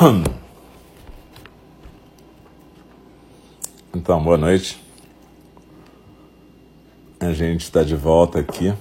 Então, 3.92 4.22
boa 4.22 4.38
noite. 4.38 4.80
A 7.18 7.32
gente 7.32 7.62
está 7.62 7.82
de 7.82 7.94
volta 7.94 8.38
aqui. 8.38 8.72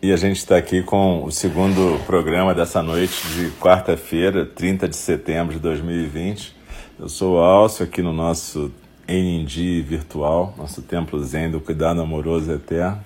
E 0.00 0.12
a 0.12 0.16
gente 0.16 0.36
está 0.36 0.56
aqui 0.56 0.82
com 0.82 1.24
o 1.24 1.30
segundo 1.30 2.02
programa 2.06 2.54
dessa 2.54 2.82
noite 2.82 3.26
de 3.34 3.50
quarta-feira, 3.60 4.46
30 4.46 4.88
de 4.88 4.96
setembro 4.96 5.52
de 5.52 5.60
2020. 5.60 6.56
Eu 6.98 7.08
sou 7.08 7.34
o 7.34 7.38
Alcio, 7.38 7.84
aqui 7.84 8.00
no 8.00 8.14
nosso 8.14 8.72
NND 9.08 9.80
virtual, 9.80 10.54
nosso 10.58 10.82
templo 10.82 11.22
zen 11.24 11.50
do 11.50 11.60
cuidado 11.60 12.02
amoroso 12.02 12.52
eterno. 12.52 13.02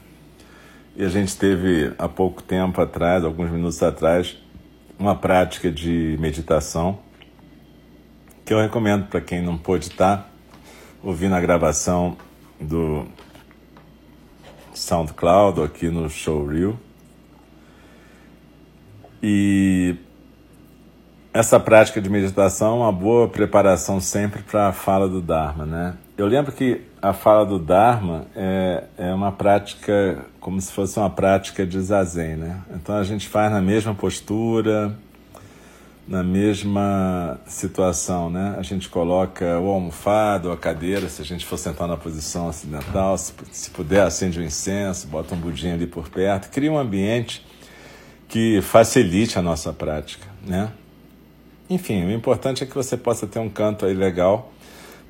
E 0.97 1.05
a 1.05 1.09
gente 1.09 1.37
teve 1.37 1.95
há 1.97 2.09
pouco 2.09 2.43
tempo 2.43 2.81
atrás, 2.81 3.25
alguns 3.25 3.51
minutos 3.51 3.83
atrás, 3.83 4.37
uma 4.99 5.15
prática 5.15 5.71
de 5.71 6.17
meditação 6.21 6.99
que 8.45 8.53
eu 8.53 8.61
recomendo 8.61 9.07
para 9.07 9.21
quem 9.21 9.41
não 9.41 9.57
pôde 9.57 9.87
estar 9.87 10.29
ouvindo 11.03 11.35
a 11.35 11.41
gravação 11.41 12.17
do 12.61 13.07
SoundCloud 14.75 15.63
aqui 15.63 15.89
no 15.89 16.11
Showreel. 16.11 16.79
E 19.23 19.97
essa 21.33 21.59
prática 21.59 22.01
de 22.01 22.11
meditação 22.11 22.75
é 22.75 22.85
uma 22.85 22.93
boa 22.93 23.29
preparação 23.29 24.01
sempre 24.01 24.43
para 24.43 24.69
a 24.69 24.73
fala 24.73 25.09
do 25.09 25.23
Dharma, 25.23 25.65
né? 25.65 25.97
Eu 26.17 26.27
lembro 26.27 26.53
que 26.53 26.83
a 27.01 27.15
fala 27.15 27.47
do 27.47 27.59
Dharma 27.59 28.27
é, 28.37 28.85
é 28.99 29.15
uma 29.15 29.33
prática 29.33 30.27
como 30.39 30.61
se 30.61 30.71
fosse 30.71 30.99
uma 30.99 31.09
prática 31.09 31.67
de 31.67 31.81
zazen, 31.81 32.37
né? 32.37 32.61
Então 32.75 32.97
a 32.97 33.03
gente 33.03 33.27
faz 33.29 33.51
na 33.51 33.63
mesma 33.63 33.95
postura, 33.95 34.95
na 36.07 36.23
mesma 36.23 37.41
situação, 37.47 38.29
né? 38.29 38.57
A 38.59 38.63
gente 38.63 38.91
coloca 38.91 39.59
o 39.59 39.71
almofado 39.71 40.53
a 40.53 40.57
cadeira, 40.57 41.09
se 41.09 41.23
a 41.23 41.25
gente 41.25 41.47
for 41.47 41.57
sentar 41.57 41.89
na 41.89 41.97
posição 41.97 42.47
ocidental, 42.47 43.17
se, 43.17 43.33
se 43.51 43.71
puder 43.71 44.03
acende 44.03 44.39
um 44.39 44.43
incenso, 44.43 45.07
bota 45.07 45.35
um 45.35 45.39
budinho 45.39 45.73
ali 45.73 45.87
por 45.87 46.11
perto, 46.11 46.51
cria 46.51 46.71
um 46.71 46.77
ambiente 46.77 47.43
que 48.29 48.61
facilite 48.61 49.39
a 49.39 49.43
nossa 49.43 49.73
prática, 49.73 50.27
né? 50.47 50.71
Enfim, 51.71 52.05
o 52.05 52.13
importante 52.13 52.63
é 52.63 52.67
que 52.67 52.75
você 52.75 52.99
possa 52.99 53.27
ter 53.27 53.39
um 53.39 53.49
canto 53.49 53.87
aí 53.87 53.95
legal 53.95 54.53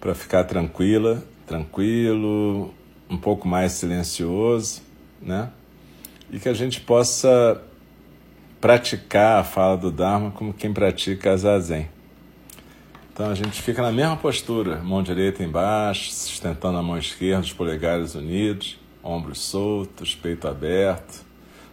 para 0.02 0.16
ficar 0.16 0.42
tranquila, 0.42 1.22
tranquilo, 1.46 2.74
um 3.08 3.16
pouco 3.16 3.46
mais 3.46 3.70
silencioso, 3.70 4.82
né? 5.22 5.48
E 6.28 6.40
que 6.40 6.48
a 6.48 6.52
gente 6.52 6.80
possa 6.80 7.62
praticar 8.60 9.38
a 9.38 9.44
fala 9.44 9.76
do 9.76 9.92
Dharma 9.92 10.32
como 10.32 10.52
quem 10.52 10.72
pratica 10.72 11.30
a 11.30 11.36
Zazen. 11.36 11.88
Então 13.12 13.30
a 13.30 13.34
gente 13.36 13.62
fica 13.62 13.80
na 13.80 13.92
mesma 13.92 14.16
postura, 14.16 14.78
mão 14.78 15.04
direita 15.04 15.44
embaixo, 15.44 16.10
sustentando 16.10 16.78
a 16.78 16.82
mão 16.82 16.98
esquerda, 16.98 17.44
os 17.44 17.52
polegares 17.52 18.16
unidos, 18.16 18.80
ombros 19.04 19.38
soltos, 19.40 20.16
peito 20.16 20.48
aberto, 20.48 21.24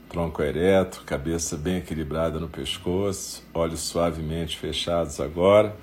tronco 0.08 0.44
ereto, 0.44 1.02
cabeça 1.04 1.58
bem 1.58 1.78
equilibrada 1.78 2.40
no 2.40 2.48
pescoço, 2.48 3.44
olhos 3.56 3.80
suavemente 3.80 4.56
fechados 4.56 5.20
agora, 5.20 5.76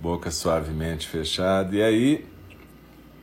boca 0.00 0.30
suavemente 0.30 1.06
fechada. 1.06 1.74
E 1.76 1.82
aí, 1.82 2.24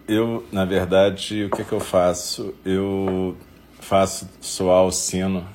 eu, 0.08 0.46
na 0.52 0.66
verdade, 0.66 1.46
o 1.46 1.50
que, 1.50 1.64
que 1.64 1.74
eu 1.74 1.80
faço? 1.80 2.54
Eu 2.66 3.36
faço 3.80 4.30
soar 4.42 4.84
o 4.86 4.92
sino 4.92 5.46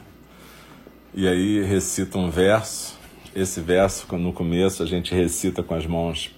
e 1.15 1.29
aí 1.29 1.63
recito 1.63 2.19
um 2.19 2.31
verso. 2.31 2.99
Esse 3.35 3.61
verso, 3.61 4.07
no 4.17 4.33
começo, 4.33 4.83
a 4.83 4.87
gente 4.87 5.15
recita 5.15 5.63
com 5.63 5.75
as 5.75 5.87
mãos 5.87 6.35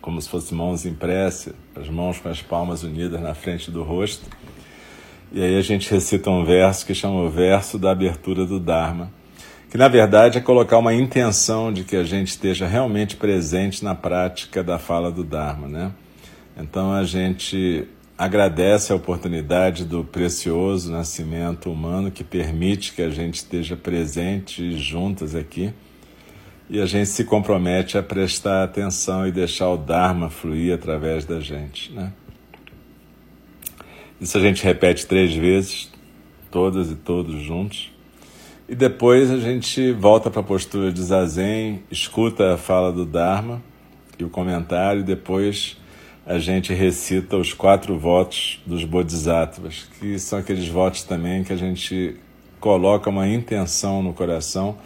como 0.00 0.20
se 0.20 0.28
fossem 0.28 0.56
mãos 0.56 0.84
em 0.84 0.92
prece, 0.92 1.54
as 1.74 1.88
mãos 1.88 2.18
com 2.18 2.28
as 2.28 2.42
palmas 2.42 2.82
unidas 2.82 3.20
na 3.22 3.34
frente 3.34 3.70
do 3.70 3.82
rosto. 3.82 4.28
E 5.32 5.42
aí 5.42 5.56
a 5.56 5.62
gente 5.62 5.90
recita 5.90 6.30
um 6.30 6.44
verso 6.44 6.84
que 6.84 6.94
chama 6.94 7.22
o 7.22 7.30
verso 7.30 7.78
da 7.78 7.90
abertura 7.90 8.44
do 8.44 8.60
Dharma, 8.60 9.10
que 9.74 9.78
na 9.78 9.88
verdade 9.88 10.38
é 10.38 10.40
colocar 10.40 10.78
uma 10.78 10.94
intenção 10.94 11.72
de 11.72 11.82
que 11.82 11.96
a 11.96 12.04
gente 12.04 12.28
esteja 12.28 12.64
realmente 12.64 13.16
presente 13.16 13.82
na 13.82 13.92
prática 13.92 14.62
da 14.62 14.78
fala 14.78 15.10
do 15.10 15.24
Dharma, 15.24 15.66
né? 15.66 15.92
Então 16.56 16.92
a 16.92 17.02
gente 17.02 17.84
agradece 18.16 18.92
a 18.92 18.94
oportunidade 18.94 19.84
do 19.84 20.04
precioso 20.04 20.92
nascimento 20.92 21.72
humano 21.72 22.12
que 22.12 22.22
permite 22.22 22.92
que 22.92 23.02
a 23.02 23.10
gente 23.10 23.34
esteja 23.34 23.76
presente 23.76 24.78
juntas 24.78 25.34
aqui 25.34 25.74
e 26.70 26.80
a 26.80 26.86
gente 26.86 27.08
se 27.08 27.24
compromete 27.24 27.98
a 27.98 28.02
prestar 28.04 28.62
atenção 28.62 29.26
e 29.26 29.32
deixar 29.32 29.70
o 29.70 29.76
Dharma 29.76 30.30
fluir 30.30 30.72
através 30.72 31.24
da 31.24 31.40
gente, 31.40 31.92
né? 31.92 32.12
Isso 34.20 34.38
a 34.38 34.40
gente 34.40 34.62
repete 34.62 35.04
três 35.04 35.34
vezes, 35.34 35.90
todas 36.48 36.92
e 36.92 36.94
todos 36.94 37.42
juntos. 37.42 37.92
E 38.74 38.76
depois 38.76 39.30
a 39.30 39.38
gente 39.38 39.92
volta 39.92 40.28
para 40.28 40.40
a 40.40 40.42
postura 40.42 40.92
de 40.92 41.00
zazen, 41.00 41.84
escuta 41.92 42.54
a 42.54 42.56
fala 42.56 42.90
do 42.90 43.06
Dharma 43.06 43.62
e 44.18 44.24
o 44.24 44.28
comentário, 44.28 45.02
e 45.02 45.04
depois 45.04 45.76
a 46.26 46.40
gente 46.40 46.74
recita 46.74 47.36
os 47.36 47.52
quatro 47.52 47.96
votos 47.96 48.60
dos 48.66 48.84
Bodhisattvas, 48.84 49.88
que 50.00 50.18
são 50.18 50.40
aqueles 50.40 50.66
votos 50.66 51.04
também 51.04 51.44
que 51.44 51.52
a 51.52 51.56
gente 51.56 52.16
coloca 52.58 53.08
uma 53.08 53.28
intenção 53.28 54.02
no 54.02 54.12
coração 54.12 54.76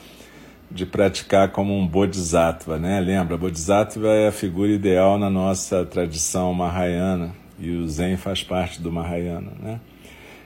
de 0.71 0.85
praticar 0.85 1.49
como 1.49 1.75
um 1.75 1.87
Bodhisattva, 1.87 2.79
né? 2.79 3.01
Lembra, 3.01 3.39
Bodhisattva 3.39 4.09
é 4.09 4.29
a 4.29 4.33
figura 4.33 4.71
ideal 4.71 5.17
na 5.17 5.31
nossa 5.31 5.83
tradição 5.87 6.53
Mahayana, 6.53 7.35
e 7.59 7.71
o 7.71 7.89
Zen 7.89 8.19
faz 8.19 8.43
parte 8.43 8.83
do 8.83 8.93
Mahayana, 8.93 9.53
né? 9.59 9.81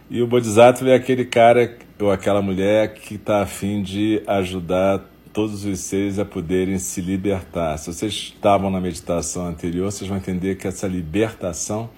E 0.08 0.22
o 0.22 0.28
Bodhisattva 0.28 0.91
é 0.91 0.94
aquele 0.94 1.25
cara 1.25 1.76
ou 2.02 2.10
aquela 2.10 2.42
mulher 2.42 2.94
que 2.94 3.14
está 3.14 3.42
afim 3.42 3.80
de 3.80 4.22
ajudar 4.26 5.00
todos 5.32 5.64
os 5.64 5.78
seres 5.80 6.18
a 6.18 6.24
poderem 6.24 6.78
se 6.78 7.00
libertar. 7.00 7.78
Se 7.78 7.92
vocês 7.92 8.12
estavam 8.12 8.70
na 8.70 8.80
meditação 8.80 9.46
anterior, 9.46 9.90
vocês 9.90 10.08
vão 10.08 10.18
entender 10.18 10.56
que 10.56 10.66
essa 10.66 10.86
libertação 10.86 11.88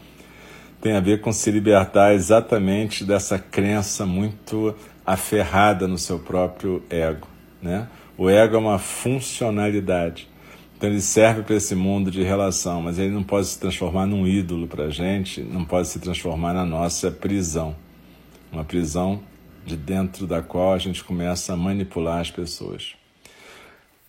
tem 0.80 0.92
a 0.92 1.00
ver 1.00 1.20
com 1.20 1.32
se 1.32 1.50
libertar 1.50 2.14
exatamente 2.14 3.04
dessa 3.04 3.38
crença 3.38 4.04
muito 4.04 4.74
aferrada 5.04 5.88
no 5.88 5.96
seu 5.96 6.18
próprio 6.18 6.82
ego, 6.90 7.26
né? 7.60 7.88
O 8.16 8.28
ego 8.28 8.56
é 8.56 8.58
uma 8.58 8.78
funcionalidade. 8.78 10.28
Então 10.76 10.88
ele 10.88 11.00
serve 11.00 11.42
para 11.42 11.56
esse 11.56 11.74
mundo 11.74 12.10
de 12.10 12.22
relação, 12.22 12.82
mas 12.82 12.98
ele 12.98 13.10
não 13.10 13.22
pode 13.22 13.46
se 13.46 13.58
transformar 13.58 14.06
num 14.06 14.26
ídolo 14.26 14.68
para 14.68 14.84
a 14.84 14.90
gente, 14.90 15.40
não 15.40 15.64
pode 15.64 15.88
se 15.88 15.98
transformar 15.98 16.52
na 16.52 16.64
nossa 16.64 17.10
prisão. 17.10 17.74
Uma 18.52 18.64
prisão 18.64 19.20
de 19.64 19.76
dentro 19.76 20.26
da 20.26 20.42
qual 20.42 20.72
a 20.72 20.78
gente 20.78 21.02
começa 21.02 21.52
a 21.52 21.56
manipular 21.56 22.20
as 22.20 22.30
pessoas. 22.30 22.94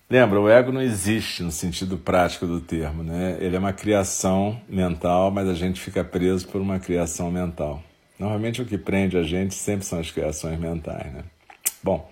Lembra, 0.09 0.39
o 0.39 0.49
ego 0.49 0.71
não 0.71 0.81
existe 0.81 1.41
no 1.41 1.51
sentido 1.51 1.97
prático 1.97 2.45
do 2.45 2.61
termo, 2.61 3.01
né? 3.01 3.37
Ele 3.39 3.55
é 3.55 3.59
uma 3.59 3.73
criação 3.73 4.61
mental, 4.69 5.31
mas 5.31 5.49
a 5.49 5.53
gente 5.53 5.81
fica 5.81 6.03
preso 6.03 6.47
por 6.47 6.61
uma 6.61 6.79
criação 6.79 7.31
mental. 7.31 7.81
Normalmente 8.19 8.61
o 8.61 8.65
que 8.65 8.77
prende 8.77 9.17
a 9.17 9.23
gente 9.23 9.55
sempre 9.55 9.85
são 9.85 9.99
as 9.99 10.11
criações 10.11 10.59
mentais, 10.59 11.11
né? 11.11 11.23
Bom, 11.81 12.09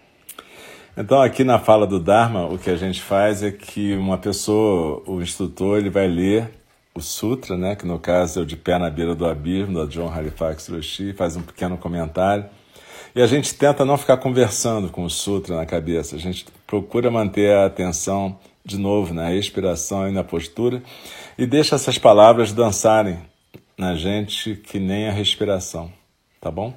então, 0.95 1.19
aqui 1.19 1.43
na 1.43 1.57
fala 1.57 1.87
do 1.87 1.99
Dharma, 1.99 2.45
o 2.45 2.55
que 2.55 2.69
a 2.69 2.75
gente 2.75 3.01
faz 3.01 3.41
é 3.41 3.51
que 3.51 3.95
uma 3.95 4.15
pessoa, 4.15 5.01
o 5.07 5.19
instrutor, 5.23 5.79
ele 5.79 5.89
vai 5.89 6.07
ler 6.07 6.51
o 6.93 7.01
sutra, 7.01 7.57
né, 7.57 7.75
que 7.75 7.83
no 7.83 7.97
caso 7.97 8.39
é 8.39 8.43
o 8.43 8.45
de 8.45 8.55
pé 8.55 8.77
na 8.77 8.91
beira 8.91 9.15
do 9.15 9.25
abismo, 9.25 9.79
da 9.79 9.85
John 9.85 10.07
Halifax 10.07 10.67
Roshi, 10.67 11.11
faz 11.13 11.35
um 11.35 11.41
pequeno 11.41 11.79
comentário. 11.79 12.45
E 13.15 13.21
a 13.21 13.27
gente 13.27 13.53
tenta 13.53 13.85
não 13.85 13.95
ficar 13.95 14.17
conversando 14.17 14.89
com 14.89 15.03
o 15.03 15.09
sutra 15.09 15.55
na 15.55 15.65
cabeça, 15.67 16.15
a 16.15 16.19
gente 16.19 16.45
procura 16.65 17.11
manter 17.11 17.55
a 17.55 17.67
atenção 17.67 18.39
de 18.65 18.77
novo 18.77 19.13
na 19.13 19.27
respiração 19.27 20.09
e 20.09 20.11
na 20.11 20.23
postura 20.23 20.81
e 21.37 21.45
deixa 21.45 21.75
essas 21.75 21.97
palavras 21.99 22.51
dançarem 22.53 23.19
na 23.77 23.93
gente 23.95 24.55
que 24.55 24.79
nem 24.79 25.07
a 25.07 25.11
respiração, 25.11 25.91
tá 26.41 26.49
bom? 26.49 26.73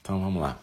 Então 0.00 0.20
vamos 0.20 0.40
lá. 0.40 0.58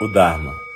O 0.00 0.08
Dharma, 0.08 0.67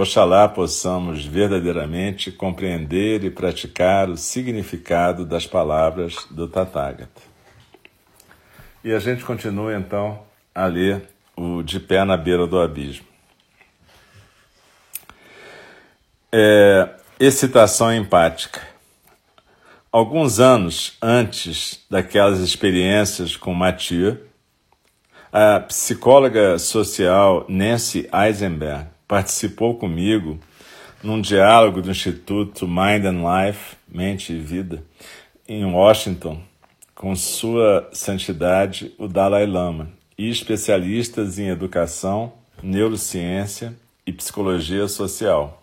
Oxalá 0.00 0.48
possamos 0.48 1.26
verdadeiramente 1.26 2.30
compreender 2.30 3.24
e 3.24 3.30
praticar 3.32 4.08
o 4.08 4.16
significado 4.16 5.26
das 5.26 5.44
palavras 5.44 6.24
do 6.30 6.46
Tathagata. 6.46 7.20
E 8.84 8.92
a 8.92 9.00
gente 9.00 9.24
continua 9.24 9.74
então 9.74 10.22
a 10.54 10.66
ler 10.66 11.02
o 11.36 11.64
De 11.64 11.80
Pé 11.80 12.04
na 12.04 12.16
Beira 12.16 12.46
do 12.46 12.60
Abismo. 12.60 13.08
É, 16.30 16.90
excitação 17.18 17.92
empática. 17.92 18.60
Alguns 19.90 20.38
anos 20.38 20.96
antes 21.02 21.84
daquelas 21.90 22.38
experiências 22.38 23.36
com 23.36 23.52
Mathieu, 23.52 24.16
a 25.32 25.58
psicóloga 25.58 26.56
social 26.56 27.44
Nancy 27.48 28.08
Eisenberg 28.12 28.96
participou 29.08 29.74
comigo 29.74 30.38
num 31.02 31.20
diálogo 31.20 31.80
do 31.80 31.90
Instituto 31.90 32.68
Mind 32.68 33.06
and 33.06 33.22
Life, 33.22 33.76
Mente 33.88 34.34
e 34.34 34.38
Vida, 34.38 34.84
em 35.48 35.64
Washington, 35.64 36.40
com 36.94 37.16
Sua 37.16 37.88
Santidade 37.92 38.92
o 38.98 39.08
Dalai 39.08 39.46
Lama 39.46 39.90
e 40.18 40.28
especialistas 40.28 41.38
em 41.38 41.48
educação, 41.48 42.32
neurociência 42.62 43.74
e 44.06 44.12
psicologia 44.12 44.86
social. 44.88 45.62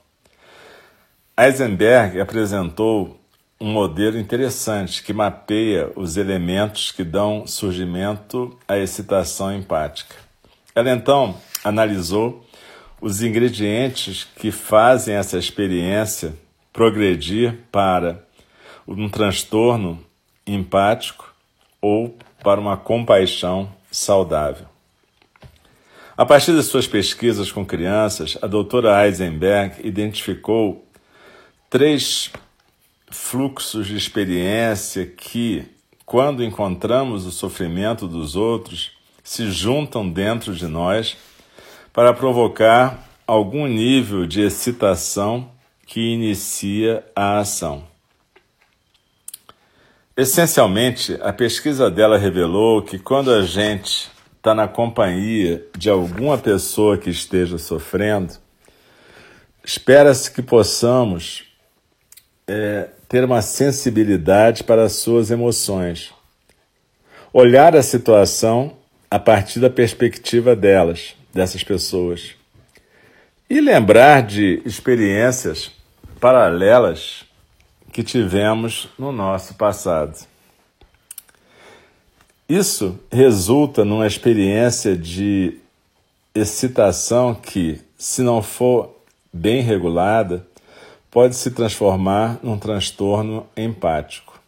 Eisenberg 1.38 2.20
apresentou 2.20 3.20
um 3.60 3.72
modelo 3.72 4.18
interessante 4.18 5.04
que 5.04 5.12
mapeia 5.12 5.92
os 5.96 6.18
elementos 6.18 6.92
que 6.92 7.04
dão 7.04 7.46
surgimento 7.46 8.58
à 8.68 8.78
excitação 8.78 9.54
empática. 9.54 10.16
Ela 10.74 10.92
então 10.92 11.36
analisou 11.64 12.45
os 13.02 13.22
ingredientes 13.22 14.24
que 14.24 14.52
fazem 14.52 15.16
essa 15.16 15.38
experiência 15.38 16.34
progredir 16.72 17.60
para 17.72 18.26
um 18.88 19.10
transtorno 19.10 20.04
empático 20.46 21.34
ou 21.82 22.18
para 22.44 22.60
uma 22.60 22.78
compaixão 22.78 23.72
saudável. 23.92 24.68
A 26.18 26.26
partir 26.26 26.54
de 26.54 26.64
suas 26.64 26.88
pesquisas 26.88 27.52
com 27.52 27.66
crianças, 27.66 28.38
a 28.42 28.48
doutora 28.48 29.06
Eisenberg 29.06 29.86
identificou 29.86 30.88
três 31.70 32.32
fluxos 33.10 33.88
de 33.88 33.98
experiência 33.98 35.06
que, 35.06 35.66
quando 36.06 36.44
encontramos 36.44 37.26
o 37.26 37.32
sofrimento 37.32 38.08
dos 38.08 38.36
outros, 38.36 38.92
se 39.24 39.52
juntam 39.52 40.08
dentro 40.08 40.54
de 40.54 40.68
nós 40.68 41.18
para 41.96 42.14
provocar 42.14 43.08
algum 43.26 43.66
nível 43.66 44.28
de 44.28 44.42
excitação 44.42 45.50
que 45.88 46.02
inicia 46.02 47.06
a 47.16 47.40
ação. 47.40 47.86
Essencialmente, 50.18 51.18
a 51.22 51.32
pesquisa 51.32 51.90
dela 51.90 52.18
revelou 52.18 52.82
que 52.82 53.00
quando 53.00 53.32
a 53.32 53.44
gente 53.44 54.12
está 54.36 54.54
na 54.54 54.68
companhia 54.68 55.66
de 55.78 55.90
alguma 55.90 56.38
pessoa 56.38 56.98
que 56.98 57.10
esteja 57.10 57.58
sofrendo, 57.58 58.34
espera-se 59.64 60.30
que 60.30 60.42
possamos 60.42 61.46
é, 62.46 62.90
ter 63.08 63.24
uma 63.24 63.42
sensibilidade 63.42 64.66
para 64.66 64.84
as 64.84 64.94
suas 64.94 65.32
emoções. 65.32 66.14
Olhar 67.32 67.74
a 67.74 67.82
situação 67.82 68.76
a 69.10 69.18
partir 69.18 69.62
da 69.62 69.70
perspectiva 69.70 70.56
delas, 70.56 71.16
dessas 71.36 71.66
pessoas. 71.66 72.34
E 73.50 73.60
lembrar 73.60 74.24
de 74.24 74.62
experiências 74.66 75.70
paralelas 76.18 77.26
que 77.92 78.04
tivemos 78.04 78.88
no 78.98 79.12
nosso 79.12 79.54
passado. 79.56 80.26
Isso 82.48 82.98
resulta 83.12 83.84
numa 83.84 84.08
experiência 84.08 84.96
de 84.96 85.58
excitação 86.34 87.36
que, 87.36 87.82
se 87.98 88.22
não 88.22 88.42
for 88.42 88.96
bem 89.34 89.62
regulada, 89.62 90.48
pode 91.12 91.36
se 91.36 91.52
transformar 91.52 92.40
num 92.42 92.58
transtorno 92.58 93.46
empático. 93.58 94.40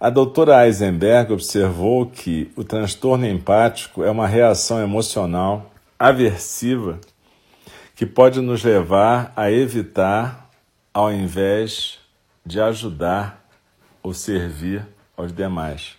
A 0.00 0.10
doutora 0.10 0.66
Eisenberg 0.66 1.32
observou 1.32 2.06
que 2.06 2.50
o 2.56 2.64
transtorno 2.64 3.26
empático 3.26 4.02
é 4.02 4.10
uma 4.10 4.26
reação 4.26 4.82
emocional 4.82 5.70
aversiva 5.98 7.00
que 7.94 8.04
pode 8.04 8.40
nos 8.40 8.62
levar 8.62 9.32
a 9.34 9.50
evitar 9.50 10.50
ao 10.92 11.12
invés 11.12 11.98
de 12.44 12.60
ajudar 12.60 13.44
ou 14.02 14.12
servir 14.14 14.86
aos 15.16 15.32
demais. 15.32 15.96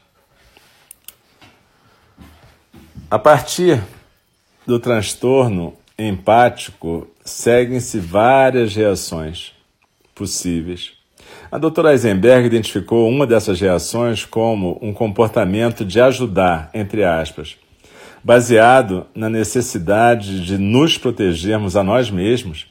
A 3.09 3.17
partir 3.17 3.81
do 4.65 4.79
transtorno 4.79 5.73
empático, 5.97 7.07
seguem-se 7.23 7.99
várias 7.99 8.75
reações 8.75 9.53
possíveis. 10.13 10.93
A 11.51 11.57
doutora 11.57 11.93
Eisenberg 11.93 12.45
identificou 12.45 13.07
uma 13.09 13.25
dessas 13.25 13.59
reações 13.59 14.25
como 14.25 14.77
um 14.81 14.93
comportamento 14.93 15.83
de 15.85 15.99
ajudar, 15.99 16.69
entre 16.73 17.03
aspas, 17.03 17.57
baseado 18.27 19.07
na 19.15 19.29
necessidade 19.29 20.43
de 20.43 20.57
nos 20.57 20.97
protegermos 20.97 21.77
a 21.77 21.81
nós 21.81 22.11
mesmos 22.11 22.69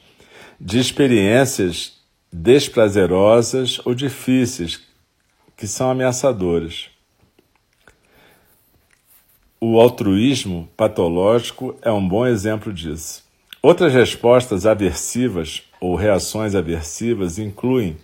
de 0.61 0.77
experiências 0.77 1.93
desprazerosas 2.31 3.81
ou 3.83 3.95
difíceis 3.95 4.79
que 5.55 5.65
são 5.65 5.89
ameaçadoras. 5.89 6.89
O 9.59 9.79
altruísmo 9.79 10.69
patológico 10.77 11.75
é 11.81 11.91
um 11.91 12.07
bom 12.07 12.27
exemplo 12.27 12.71
disso. 12.71 13.23
Outras 13.59 13.91
respostas 13.91 14.67
aversivas 14.67 15.63
ou 15.81 15.95
reações 15.95 16.53
aversivas 16.53 17.39
incluem 17.39 17.97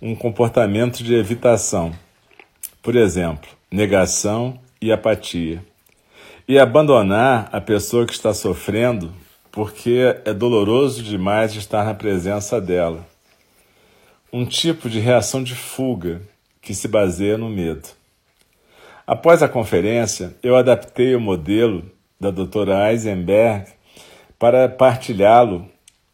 um 0.00 0.14
comportamento 0.14 1.02
de 1.02 1.16
evitação, 1.16 1.92
por 2.80 2.94
exemplo, 2.94 3.50
negação 3.72 4.56
e 4.80 4.92
apatia, 4.92 5.64
e 6.46 6.58
abandonar 6.58 7.48
a 7.52 7.60
pessoa 7.60 8.06
que 8.06 8.12
está 8.12 8.34
sofrendo 8.34 9.12
porque 9.50 10.16
é 10.24 10.32
doloroso 10.32 11.02
demais 11.02 11.54
estar 11.54 11.84
na 11.84 11.94
presença 11.94 12.60
dela. 12.60 13.06
Um 14.32 14.46
tipo 14.46 14.88
de 14.88 14.98
reação 14.98 15.42
de 15.42 15.54
fuga 15.54 16.22
que 16.60 16.74
se 16.74 16.88
baseia 16.88 17.36
no 17.36 17.50
medo. 17.50 17.88
Após 19.06 19.42
a 19.42 19.48
conferência, 19.48 20.34
eu 20.42 20.56
adaptei 20.56 21.14
o 21.14 21.20
modelo 21.20 21.84
da 22.18 22.30
doutora 22.30 22.90
Eisenberg 22.90 23.70
para 24.38 24.68
partilhá-lo 24.68 25.70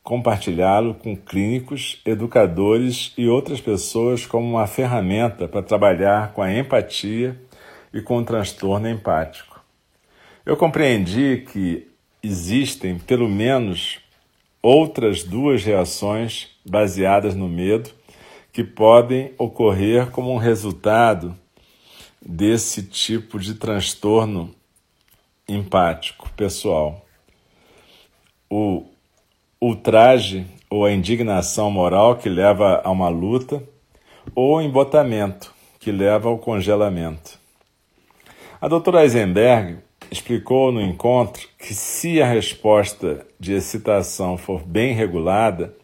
compartilhá-lo 0.09 0.95
com 0.95 1.15
clínicos, 1.15 2.01
educadores 2.03 3.13
e 3.19 3.29
outras 3.29 3.61
pessoas 3.61 4.25
como 4.25 4.49
uma 4.49 4.67
ferramenta 4.67 5.47
para 5.47 5.63
trabalhar 5.63 6.33
com 6.33 6.41
a 6.41 6.51
empatia 6.51 7.39
e 7.93 8.01
com 8.01 8.17
o 8.17 8.25
transtorno 8.25 8.89
empático. 8.89 9.58
Eu 10.49 10.57
compreendi 10.57 11.45
que 11.53 11.87
existem 12.23 12.99
pelo 12.99 13.29
menos 13.29 14.01
outras 14.63 15.23
duas 15.23 15.63
reações 15.63 16.49
baseadas 16.65 17.35
no 17.35 17.47
medo 17.47 17.91
que 18.51 18.65
podem 18.65 19.35
ocorrer 19.37 20.11
como 20.11 20.33
um 20.33 20.39
resultado 20.39 21.37
desse 22.23 22.83
tipo 22.83 23.39
de 23.39 23.57
transtorno 23.57 24.55
empático 25.47 26.31
pessoal. 26.31 27.05
O 28.49 28.87
ultraje 29.61 30.47
ou 30.71 30.87
a 30.87 30.91
indignação 30.91 31.71
moral 31.71 32.17
que 32.17 32.31
leva 32.31 32.81
a 32.83 32.91
uma 32.91 33.11
luta, 33.11 33.63
ou 34.35 34.57
o 34.57 34.63
embotamento 34.63 35.55
que 35.79 35.93
leva 35.93 36.31
ao 36.31 36.39
congelamento. 36.39 37.39
A 38.59 38.67
doutora 38.67 39.03
Eisenberg 39.03 39.87
explicou 40.11 40.73
no 40.73 40.81
encontro 40.81 41.49
que 41.59 41.75
se 41.75 42.21
a 42.21 42.27
resposta 42.27 43.27
de 43.39 43.53
excitação 43.53 44.37
for 44.37 44.63
bem 44.63 44.95
regulada, 44.95 45.75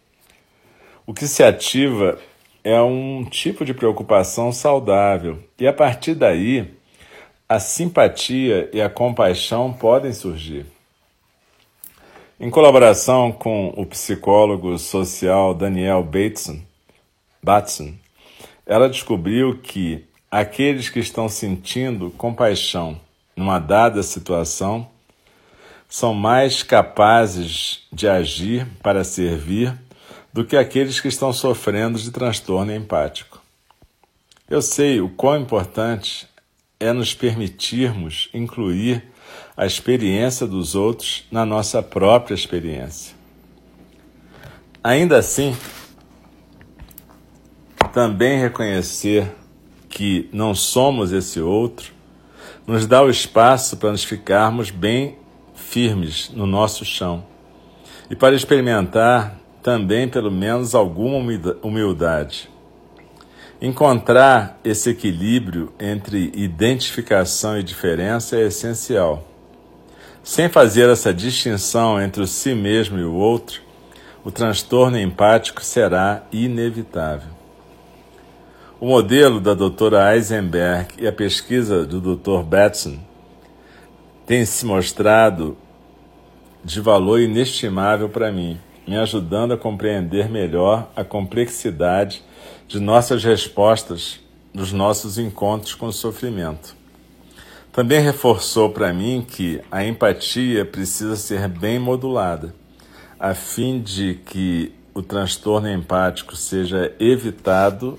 o 1.06 1.12
que 1.12 1.26
se 1.26 1.42
ativa 1.42 2.18
é 2.62 2.80
um 2.80 3.24
tipo 3.24 3.64
de 3.64 3.74
preocupação 3.74 4.50
saudável 4.50 5.38
e 5.58 5.66
a 5.66 5.72
partir 5.72 6.14
daí 6.14 6.74
a 7.46 7.60
simpatia 7.60 8.70
e 8.72 8.80
a 8.80 8.88
compaixão 8.88 9.72
podem 9.72 10.12
surgir. 10.12 10.64
Em 12.40 12.50
colaboração 12.50 13.30
com 13.30 13.68
o 13.76 13.84
psicólogo 13.84 14.78
social 14.78 15.54
Daniel 15.54 16.02
Bateson, 16.02 16.60
Batson, 17.42 17.92
ela 18.66 18.88
descobriu 18.88 19.58
que 19.58 20.04
aqueles 20.30 20.88
que 20.88 20.98
estão 20.98 21.28
sentindo 21.28 22.10
compaixão 22.12 22.98
numa 23.36 23.58
dada 23.58 24.02
situação 24.02 24.88
são 25.88 26.12
mais 26.12 26.62
capazes 26.62 27.86
de 27.92 28.08
agir 28.08 28.66
para 28.82 29.04
servir 29.04 29.72
do 30.32 30.44
que 30.44 30.56
aqueles 30.56 31.00
que 31.00 31.08
estão 31.08 31.32
sofrendo 31.32 31.98
de 31.98 32.10
transtorno 32.10 32.74
empático. 32.74 33.40
Eu 34.50 34.60
sei 34.60 35.00
o 35.00 35.08
quão 35.08 35.40
importante 35.40 36.28
é 36.80 36.92
nos 36.92 37.14
permitirmos 37.14 38.28
incluir 38.34 39.04
a 39.56 39.64
experiência 39.64 40.46
dos 40.46 40.74
outros 40.74 41.24
na 41.30 41.46
nossa 41.46 41.82
própria 41.82 42.34
experiência. 42.34 43.14
Ainda 44.82 45.16
assim, 45.16 45.56
também 47.92 48.38
reconhecer 48.38 49.32
que 49.88 50.28
não 50.32 50.54
somos 50.54 51.12
esse 51.12 51.40
outro 51.40 51.93
nos 52.66 52.86
dá 52.86 53.02
o 53.02 53.10
espaço 53.10 53.76
para 53.76 53.90
nos 53.90 54.04
ficarmos 54.04 54.70
bem 54.70 55.18
firmes 55.54 56.30
no 56.30 56.46
nosso 56.46 56.84
chão 56.84 57.24
e 58.10 58.16
para 58.16 58.34
experimentar 58.34 59.38
também, 59.62 60.08
pelo 60.08 60.30
menos, 60.30 60.74
alguma 60.74 61.16
humildade. 61.62 62.50
Encontrar 63.60 64.60
esse 64.62 64.90
equilíbrio 64.90 65.72
entre 65.80 66.30
identificação 66.34 67.58
e 67.58 67.62
diferença 67.62 68.36
é 68.36 68.46
essencial. 68.46 69.26
Sem 70.22 70.48
fazer 70.48 70.88
essa 70.90 71.14
distinção 71.14 72.00
entre 72.00 72.22
o 72.22 72.26
si 72.26 72.54
mesmo 72.54 72.98
e 72.98 73.04
o 73.04 73.14
outro, 73.14 73.62
o 74.22 74.30
transtorno 74.30 74.98
empático 74.98 75.64
será 75.64 76.24
inevitável. 76.32 77.33
O 78.84 78.86
modelo 78.86 79.40
da 79.40 79.54
doutora 79.54 80.14
Eisenberg 80.14 80.88
e 80.98 81.06
a 81.06 81.12
pesquisa 81.12 81.86
do 81.86 82.02
Dr. 82.02 82.42
Batson 82.42 82.98
têm 84.26 84.44
se 84.44 84.66
mostrado 84.66 85.56
de 86.62 86.82
valor 86.82 87.18
inestimável 87.18 88.10
para 88.10 88.30
mim, 88.30 88.60
me 88.86 88.98
ajudando 88.98 89.54
a 89.54 89.56
compreender 89.56 90.28
melhor 90.28 90.90
a 90.94 91.02
complexidade 91.02 92.22
de 92.68 92.78
nossas 92.78 93.24
respostas 93.24 94.20
nos 94.52 94.70
nossos 94.70 95.16
encontros 95.16 95.74
com 95.74 95.86
o 95.86 95.92
sofrimento. 95.92 96.76
Também 97.72 98.02
reforçou 98.02 98.68
para 98.68 98.92
mim 98.92 99.24
que 99.26 99.62
a 99.72 99.82
empatia 99.82 100.62
precisa 100.62 101.16
ser 101.16 101.48
bem 101.48 101.78
modulada, 101.78 102.54
a 103.18 103.32
fim 103.32 103.80
de 103.80 104.20
que 104.26 104.74
o 104.92 105.00
transtorno 105.00 105.70
empático 105.70 106.36
seja 106.36 106.94
evitado 107.00 107.98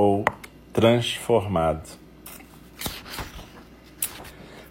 ou 0.00 0.24
transformado. 0.72 1.86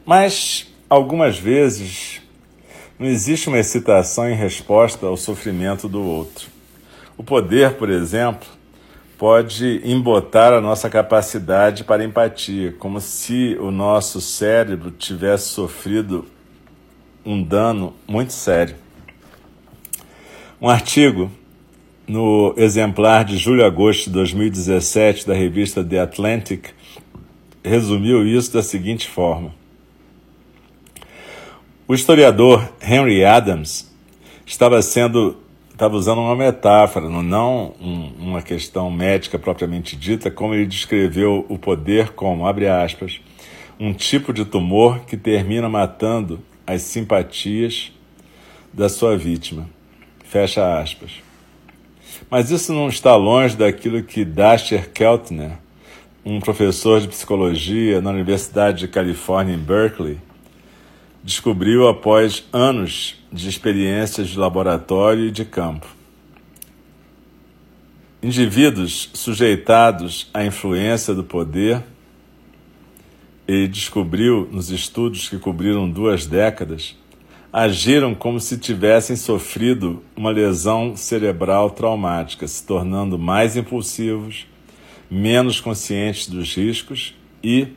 Mas, 0.03 0.73
algumas 0.89 1.37
vezes, 1.37 2.19
não 2.97 3.05
existe 3.05 3.47
uma 3.47 3.59
excitação 3.59 4.27
em 4.27 4.33
resposta 4.33 5.05
ao 5.05 5.15
sofrimento 5.15 5.87
do 5.87 6.01
outro. 6.01 6.47
O 7.15 7.23
poder, 7.23 7.75
por 7.75 7.91
exemplo, 7.91 8.47
pode 9.19 9.81
embotar 9.83 10.51
a 10.51 10.59
nossa 10.59 10.89
capacidade 10.89 11.83
para 11.83 12.03
empatia, 12.03 12.73
como 12.79 12.99
se 12.99 13.55
o 13.59 13.69
nosso 13.69 14.19
cérebro 14.19 14.89
tivesse 14.89 15.49
sofrido 15.49 16.25
um 17.23 17.43
dano 17.43 17.93
muito 18.07 18.33
sério. 18.33 18.75
Um 20.59 20.67
artigo 20.67 21.29
no 22.09 22.55
exemplar 22.57 23.23
de 23.23 23.37
julho-agosto 23.37 24.05
de 24.05 24.09
2017 24.09 25.27
da 25.27 25.35
revista 25.35 25.83
The 25.83 25.99
Atlantic 25.99 26.69
resumiu 27.63 28.25
isso 28.25 28.51
da 28.51 28.63
seguinte 28.63 29.07
forma: 29.07 29.53
O 31.87 31.93
historiador 31.93 32.67
Henry 32.81 33.23
Adams 33.23 33.95
estava 34.43 34.81
sendo 34.81 35.37
estava 35.71 35.95
usando 35.95 36.19
uma 36.19 36.35
metáfora, 36.35 37.07
não 37.07 37.73
um, 37.79 38.11
uma 38.19 38.41
questão 38.41 38.91
médica 38.91 39.39
propriamente 39.39 39.95
dita, 39.95 40.29
como 40.29 40.53
ele 40.53 40.65
descreveu 40.65 41.45
o 41.47 41.57
poder 41.57 42.09
como, 42.09 42.45
abre 42.45 42.67
aspas, 42.67 43.21
um 43.79 43.93
tipo 43.93 44.33
de 44.33 44.43
tumor 44.43 45.05
que 45.05 45.15
termina 45.15 45.69
matando 45.69 46.41
as 46.67 46.81
simpatias 46.81 47.93
da 48.73 48.89
sua 48.89 49.15
vítima. 49.15 49.69
Fecha 50.25 50.81
aspas. 50.81 51.28
Mas 52.29 52.49
isso 52.49 52.73
não 52.73 52.89
está 52.89 53.15
longe 53.15 53.55
daquilo 53.55 54.01
que 54.03 54.25
Dasher 54.25 54.89
Keltner, 54.91 55.57
um 56.25 56.39
professor 56.39 56.99
de 56.99 57.07
psicologia 57.07 58.01
na 58.01 58.09
Universidade 58.09 58.79
de 58.79 58.87
Califórnia 58.87 59.55
em 59.55 59.59
Berkeley, 59.59 60.19
descobriu 61.23 61.87
após 61.87 62.47
anos 62.51 63.15
de 63.31 63.47
experiências 63.47 64.29
de 64.29 64.39
laboratório 64.39 65.25
e 65.25 65.31
de 65.31 65.45
campo. 65.45 65.87
Indivíduos 68.21 69.09
sujeitados 69.13 70.29
à 70.33 70.43
influência 70.43 71.13
do 71.13 71.23
poder, 71.23 71.81
ele 73.47 73.67
descobriu 73.67 74.47
nos 74.51 74.69
estudos 74.69 75.29
que 75.29 75.37
cobriram 75.37 75.89
duas 75.89 76.25
décadas, 76.25 76.95
agiram 77.51 78.13
como 78.13 78.39
se 78.39 78.57
tivessem 78.57 79.15
sofrido 79.15 80.03
uma 80.15 80.29
lesão 80.29 80.95
cerebral 80.95 81.69
traumática, 81.71 82.47
se 82.47 82.63
tornando 82.63 83.17
mais 83.17 83.57
impulsivos, 83.57 84.45
menos 85.09 85.59
conscientes 85.59 86.27
dos 86.27 86.55
riscos 86.55 87.15
e, 87.43 87.67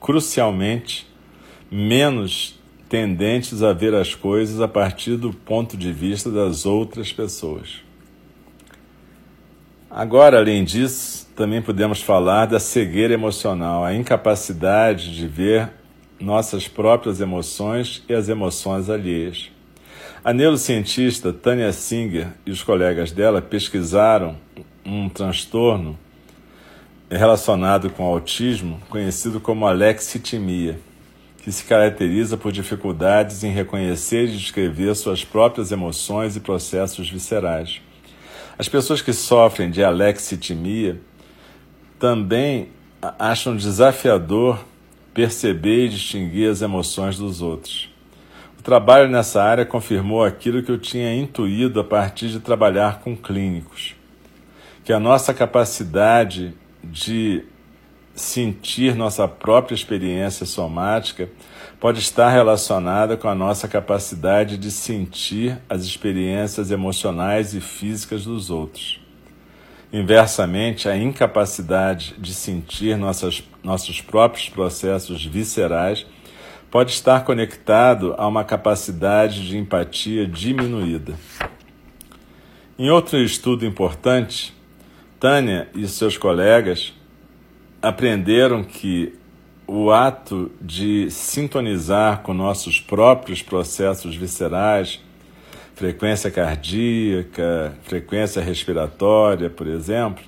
crucialmente, 0.00 1.06
menos 1.70 2.58
tendentes 2.88 3.62
a 3.62 3.72
ver 3.72 3.94
as 3.94 4.16
coisas 4.16 4.60
a 4.60 4.66
partir 4.66 5.16
do 5.16 5.32
ponto 5.32 5.76
de 5.76 5.92
vista 5.92 6.28
das 6.28 6.66
outras 6.66 7.12
pessoas. 7.12 7.82
Agora, 9.88 10.38
além 10.38 10.64
disso, 10.64 11.28
também 11.36 11.62
podemos 11.62 12.00
falar 12.02 12.46
da 12.46 12.58
cegueira 12.58 13.14
emocional, 13.14 13.84
a 13.84 13.94
incapacidade 13.94 15.14
de 15.14 15.26
ver 15.26 15.70
nossas 16.20 16.68
próprias 16.68 17.20
emoções 17.20 18.02
e 18.08 18.14
as 18.14 18.28
emoções 18.28 18.90
alheias. 18.90 19.50
A 20.22 20.32
neurocientista 20.32 21.32
Tânia 21.32 21.72
Singer 21.72 22.28
e 22.44 22.50
os 22.50 22.62
colegas 22.62 23.10
dela 23.10 23.40
pesquisaram 23.40 24.36
um 24.84 25.08
transtorno 25.08 25.98
relacionado 27.10 27.90
com 27.90 28.04
autismo 28.04 28.80
conhecido 28.88 29.40
como 29.40 29.66
alexitimia 29.66 30.78
que 31.42 31.50
se 31.50 31.64
caracteriza 31.64 32.36
por 32.36 32.52
dificuldades 32.52 33.42
em 33.42 33.50
reconhecer 33.50 34.24
e 34.24 34.36
descrever 34.36 34.94
suas 34.94 35.24
próprias 35.24 35.72
emoções 35.72 36.36
e 36.36 36.40
processos 36.40 37.10
viscerais. 37.10 37.80
As 38.58 38.68
pessoas 38.68 39.00
que 39.00 39.12
sofrem 39.12 39.70
de 39.70 39.82
alexitimia 39.82 41.00
também 41.98 42.68
acham 43.18 43.56
desafiador 43.56 44.62
perceber 45.12 45.86
e 45.86 45.88
distinguir 45.88 46.50
as 46.50 46.62
emoções 46.62 47.18
dos 47.18 47.42
outros. 47.42 47.90
O 48.58 48.62
trabalho 48.62 49.08
nessa 49.08 49.42
área 49.42 49.64
confirmou 49.64 50.22
aquilo 50.22 50.62
que 50.62 50.70
eu 50.70 50.78
tinha 50.78 51.14
intuído 51.14 51.80
a 51.80 51.84
partir 51.84 52.28
de 52.28 52.40
trabalhar 52.40 53.00
com 53.00 53.16
clínicos, 53.16 53.94
que 54.84 54.92
a 54.92 55.00
nossa 55.00 55.32
capacidade 55.32 56.54
de 56.84 57.42
sentir 58.14 58.94
nossa 58.94 59.26
própria 59.26 59.74
experiência 59.74 60.44
somática 60.44 61.28
pode 61.80 62.00
estar 62.00 62.28
relacionada 62.28 63.16
com 63.16 63.28
a 63.28 63.34
nossa 63.34 63.66
capacidade 63.66 64.58
de 64.58 64.70
sentir 64.70 65.58
as 65.68 65.82
experiências 65.82 66.70
emocionais 66.70 67.54
e 67.54 67.60
físicas 67.60 68.24
dos 68.24 68.50
outros. 68.50 68.99
Inversamente, 69.92 70.88
a 70.88 70.96
incapacidade 70.96 72.14
de 72.16 72.32
sentir 72.32 72.96
nossas, 72.96 73.42
nossos 73.62 74.00
próprios 74.00 74.48
processos 74.48 75.24
viscerais 75.24 76.06
pode 76.70 76.92
estar 76.92 77.24
conectado 77.24 78.14
a 78.16 78.28
uma 78.28 78.44
capacidade 78.44 79.48
de 79.48 79.58
empatia 79.58 80.26
diminuída. 80.26 81.14
Em 82.78 82.88
outro 82.88 83.18
estudo 83.18 83.66
importante, 83.66 84.54
Tânia 85.18 85.68
e 85.74 85.86
seus 85.86 86.16
colegas 86.16 86.94
aprenderam 87.82 88.64
que 88.64 89.18
o 89.66 89.90
ato 89.90 90.50
de 90.60 91.10
sintonizar 91.10 92.22
com 92.22 92.32
nossos 92.32 92.80
próprios 92.80 93.42
processos 93.42 94.16
viscerais, 94.16 95.00
frequência 95.80 96.30
cardíaca, 96.30 97.72
frequência 97.84 98.42
respiratória, 98.42 99.48
por 99.48 99.66
exemplo, 99.66 100.22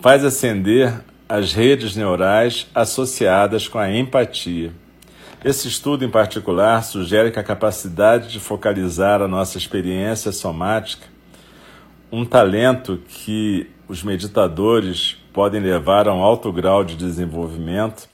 faz 0.00 0.24
acender 0.24 1.04
as 1.28 1.52
redes 1.52 1.94
neurais 1.94 2.66
associadas 2.74 3.68
com 3.68 3.78
a 3.78 3.92
empatia. 3.92 4.72
Esse 5.44 5.68
estudo 5.68 6.02
em 6.02 6.08
particular 6.08 6.82
sugere 6.82 7.30
que 7.30 7.38
a 7.38 7.42
capacidade 7.42 8.28
de 8.28 8.40
focalizar 8.40 9.20
a 9.20 9.28
nossa 9.28 9.58
experiência 9.58 10.32
somática, 10.32 11.06
um 12.10 12.24
talento 12.24 13.02
que 13.06 13.70
os 13.86 14.02
meditadores 14.02 15.18
podem 15.30 15.60
levar 15.60 16.08
a 16.08 16.14
um 16.14 16.22
alto 16.22 16.50
grau 16.50 16.82
de 16.82 16.96
desenvolvimento, 16.96 18.08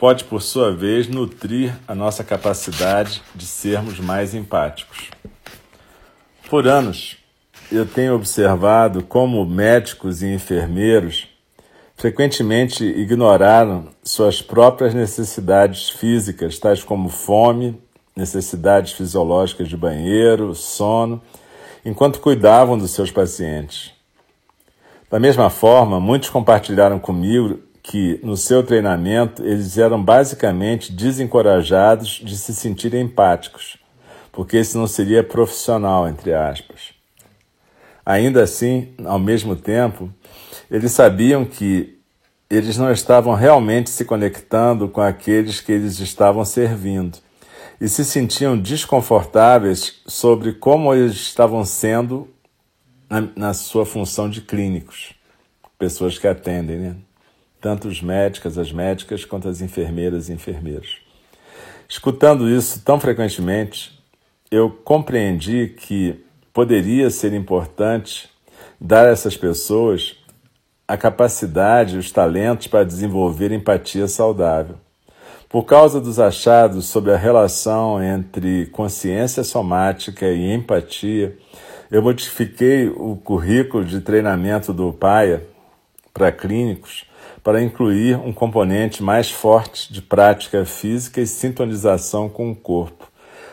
pode, 0.00 0.24
por 0.24 0.40
sua 0.40 0.72
vez, 0.72 1.08
nutrir 1.08 1.74
a 1.86 1.94
nossa 1.94 2.24
capacidade 2.24 3.22
de 3.34 3.44
sermos 3.44 4.00
mais 4.00 4.34
empáticos. 4.34 5.10
Por 6.48 6.66
anos, 6.66 7.18
eu 7.70 7.84
tenho 7.84 8.14
observado 8.14 9.02
como 9.04 9.44
médicos 9.44 10.22
e 10.22 10.26
enfermeiros 10.26 11.28
frequentemente 11.96 12.82
ignoraram 12.82 13.88
suas 14.02 14.40
próprias 14.40 14.94
necessidades 14.94 15.90
físicas, 15.90 16.58
tais 16.58 16.82
como 16.82 17.10
fome, 17.10 17.78
necessidades 18.16 18.92
fisiológicas 18.92 19.68
de 19.68 19.76
banheiro, 19.76 20.54
sono, 20.54 21.20
enquanto 21.84 22.20
cuidavam 22.20 22.78
dos 22.78 22.92
seus 22.92 23.10
pacientes. 23.10 23.92
Da 25.10 25.20
mesma 25.20 25.50
forma, 25.50 26.00
muitos 26.00 26.30
compartilharam 26.30 26.98
comigo 26.98 27.60
que, 27.90 28.20
no 28.22 28.36
seu 28.36 28.62
treinamento, 28.62 29.44
eles 29.44 29.76
eram 29.76 30.00
basicamente 30.00 30.92
desencorajados 30.92 32.20
de 32.24 32.36
se 32.36 32.54
sentirem 32.54 33.02
empáticos, 33.02 33.78
porque 34.30 34.60
isso 34.60 34.78
não 34.78 34.86
seria 34.86 35.24
profissional, 35.24 36.06
entre 36.06 36.32
aspas. 36.32 36.92
Ainda 38.06 38.44
assim, 38.44 38.94
ao 39.04 39.18
mesmo 39.18 39.56
tempo, 39.56 40.08
eles 40.70 40.92
sabiam 40.92 41.44
que 41.44 41.98
eles 42.48 42.78
não 42.78 42.92
estavam 42.92 43.34
realmente 43.34 43.90
se 43.90 44.04
conectando 44.04 44.88
com 44.88 45.00
aqueles 45.00 45.60
que 45.60 45.72
eles 45.72 45.98
estavam 45.98 46.44
servindo 46.44 47.18
e 47.80 47.88
se 47.88 48.04
sentiam 48.04 48.56
desconfortáveis 48.56 50.00
sobre 50.06 50.52
como 50.52 50.94
eles 50.94 51.16
estavam 51.16 51.64
sendo 51.64 52.28
na, 53.08 53.28
na 53.34 53.52
sua 53.52 53.84
função 53.84 54.30
de 54.30 54.42
clínicos, 54.42 55.12
pessoas 55.76 56.16
que 56.16 56.28
atendem, 56.28 56.76
né? 56.76 56.96
Tanto 57.60 57.88
os 57.88 58.00
médicos, 58.00 58.56
as 58.56 58.72
médicas, 58.72 59.24
quanto 59.24 59.48
as 59.48 59.60
enfermeiras 59.60 60.28
e 60.28 60.32
enfermeiros. 60.32 60.98
Escutando 61.88 62.48
isso 62.48 62.82
tão 62.84 62.98
frequentemente, 62.98 64.00
eu 64.50 64.70
compreendi 64.70 65.74
que 65.76 66.24
poderia 66.52 67.10
ser 67.10 67.32
importante 67.32 68.30
dar 68.80 69.06
a 69.06 69.10
essas 69.10 69.36
pessoas 69.36 70.16
a 70.88 70.96
capacidade, 70.96 71.98
os 71.98 72.10
talentos 72.10 72.66
para 72.66 72.84
desenvolver 72.84 73.52
empatia 73.52 74.08
saudável. 74.08 74.76
Por 75.48 75.64
causa 75.64 76.00
dos 76.00 76.18
achados 76.18 76.86
sobre 76.86 77.12
a 77.12 77.16
relação 77.16 78.02
entre 78.02 78.66
consciência 78.66 79.42
somática 79.42 80.26
e 80.26 80.52
empatia, 80.52 81.36
eu 81.90 82.02
modifiquei 82.02 82.88
o 82.88 83.16
currículo 83.16 83.84
de 83.84 84.00
treinamento 84.00 84.72
do 84.72 84.92
PAIA 84.92 85.44
para 86.14 86.30
clínicos 86.30 87.04
para 87.42 87.62
incluir 87.62 88.16
um 88.16 88.32
componente 88.32 89.02
mais 89.02 89.30
forte 89.30 89.92
de 89.92 90.02
prática 90.02 90.64
física 90.64 91.20
e 91.20 91.26
sintonização 91.26 92.28
com 92.28 92.50
o 92.50 92.56
corpo, 92.56 93.08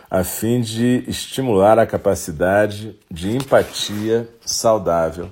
a 0.10 0.24
fim 0.24 0.62
de 0.62 1.04
estimular 1.08 1.80
a 1.80 1.86
capacidade 1.86 2.98
de 3.10 3.36
empatia 3.36 4.30
saudável. 4.46 5.30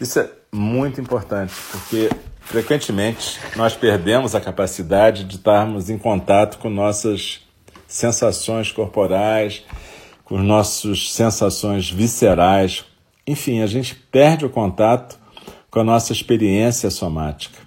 Isso 0.00 0.18
é 0.18 0.30
muito 0.52 1.00
importante, 1.00 1.52
porque 1.70 2.10
frequentemente 2.40 3.40
nós 3.56 3.74
perdemos 3.74 4.34
a 4.34 4.40
capacidade 4.40 5.24
de 5.24 5.36
estarmos 5.36 5.90
em 5.90 5.98
contato 5.98 6.58
com 6.58 6.70
nossas 6.70 7.40
sensações 7.86 8.72
corporais, 8.72 9.64
com 10.24 10.38
nossas 10.38 11.12
sensações 11.12 11.90
viscerais. 11.90 12.84
Enfim, 13.26 13.62
a 13.62 13.66
gente 13.66 13.94
perde 13.94 14.44
o 14.44 14.50
contato 14.50 15.18
com 15.70 15.80
a 15.80 15.84
nossa 15.84 16.12
experiência 16.12 16.90
somática. 16.90 17.63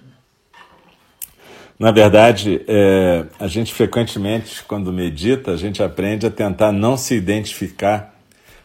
Na 1.78 1.92
verdade, 1.92 2.60
é, 2.66 3.24
a 3.38 3.46
gente 3.46 3.72
frequentemente, 3.72 4.64
quando 4.64 4.92
medita, 4.92 5.52
a 5.52 5.56
gente 5.56 5.80
aprende 5.80 6.26
a 6.26 6.30
tentar 6.30 6.72
não 6.72 6.96
se 6.96 7.14
identificar 7.14 8.14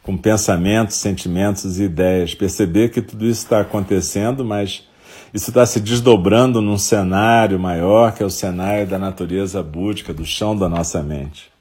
com 0.01 0.17
pensamentos, 0.17 0.95
sentimentos 0.95 1.79
e 1.79 1.83
ideias. 1.83 2.33
Perceber 2.33 2.89
que 2.89 3.03
tudo 3.03 3.25
isso 3.25 3.43
está 3.43 3.61
acontecendo, 3.61 4.43
mas 4.43 4.87
isso 5.31 5.51
está 5.51 5.63
se 5.63 5.79
desdobrando 5.79 6.59
num 6.59 6.77
cenário 6.77 7.59
maior, 7.59 8.13
que 8.13 8.23
é 8.23 8.25
o 8.25 8.31
cenário 8.31 8.87
da 8.87 8.97
natureza 8.97 9.61
búdica, 9.61 10.11
do 10.11 10.25
chão 10.25 10.57
da 10.57 10.67
nossa 10.67 11.03
mente. 11.03 11.51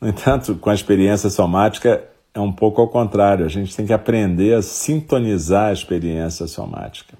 No 0.00 0.08
entanto, 0.08 0.54
com 0.54 0.70
a 0.70 0.74
experiência 0.74 1.28
somática, 1.28 2.04
é 2.32 2.38
um 2.38 2.52
pouco 2.52 2.80
ao 2.80 2.88
contrário. 2.88 3.44
A 3.44 3.48
gente 3.48 3.74
tem 3.74 3.84
que 3.84 3.92
aprender 3.92 4.54
a 4.54 4.62
sintonizar 4.62 5.70
a 5.70 5.72
experiência 5.72 6.46
somática. 6.46 7.18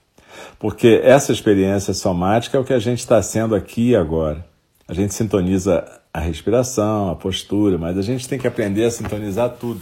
Porque 0.59 1.01
essa 1.03 1.33
experiência 1.33 1.94
somática 1.94 2.57
é 2.57 2.61
o 2.61 2.64
que 2.64 2.72
a 2.72 2.79
gente 2.79 2.98
está 2.98 3.22
sendo 3.22 3.55
aqui 3.55 3.90
e 3.90 3.96
agora. 3.96 4.44
A 4.87 4.94
gente 4.94 5.14
sintoniza 5.14 5.85
a 6.12 6.20
respiração, 6.20 7.11
a 7.11 7.14
postura, 7.14 7.79
mas 7.79 7.96
a 7.98 8.03
gente 8.03 8.29
tem 8.29 8.38
que 8.38 8.46
aprender 8.46 8.85
a 8.85 8.90
sintonizar 8.90 9.51
tudo. 9.51 9.81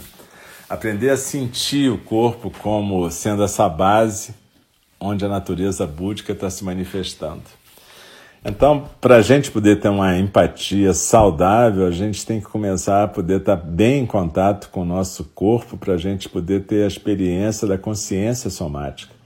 Aprender 0.69 1.09
a 1.09 1.17
sentir 1.17 1.89
o 1.89 1.97
corpo 1.97 2.51
como 2.61 3.09
sendo 3.09 3.41
essa 3.43 3.67
base 3.69 4.35
onde 4.99 5.23
a 5.23 5.29
natureza 5.29 5.87
búdica 5.87 6.33
está 6.33 6.49
se 6.49 6.63
manifestando. 6.63 7.43
Então, 8.43 8.89
para 9.01 9.15
a 9.17 9.21
gente 9.21 9.49
poder 9.49 9.79
ter 9.79 9.89
uma 9.89 10.17
empatia 10.17 10.93
saudável, 10.93 11.85
a 11.85 11.91
gente 11.91 12.25
tem 12.25 12.39
que 12.39 12.47
começar 12.47 13.03
a 13.03 13.07
poder 13.07 13.39
estar 13.39 13.57
tá 13.57 13.63
bem 13.63 14.03
em 14.03 14.05
contato 14.05 14.69
com 14.69 14.81
o 14.81 14.85
nosso 14.85 15.23
corpo, 15.23 15.77
para 15.77 15.93
a 15.93 15.97
gente 15.97 16.29
poder 16.29 16.65
ter 16.65 16.83
a 16.83 16.87
experiência 16.87 17.67
da 17.67 17.77
consciência 17.77 18.49
somática 18.49 19.16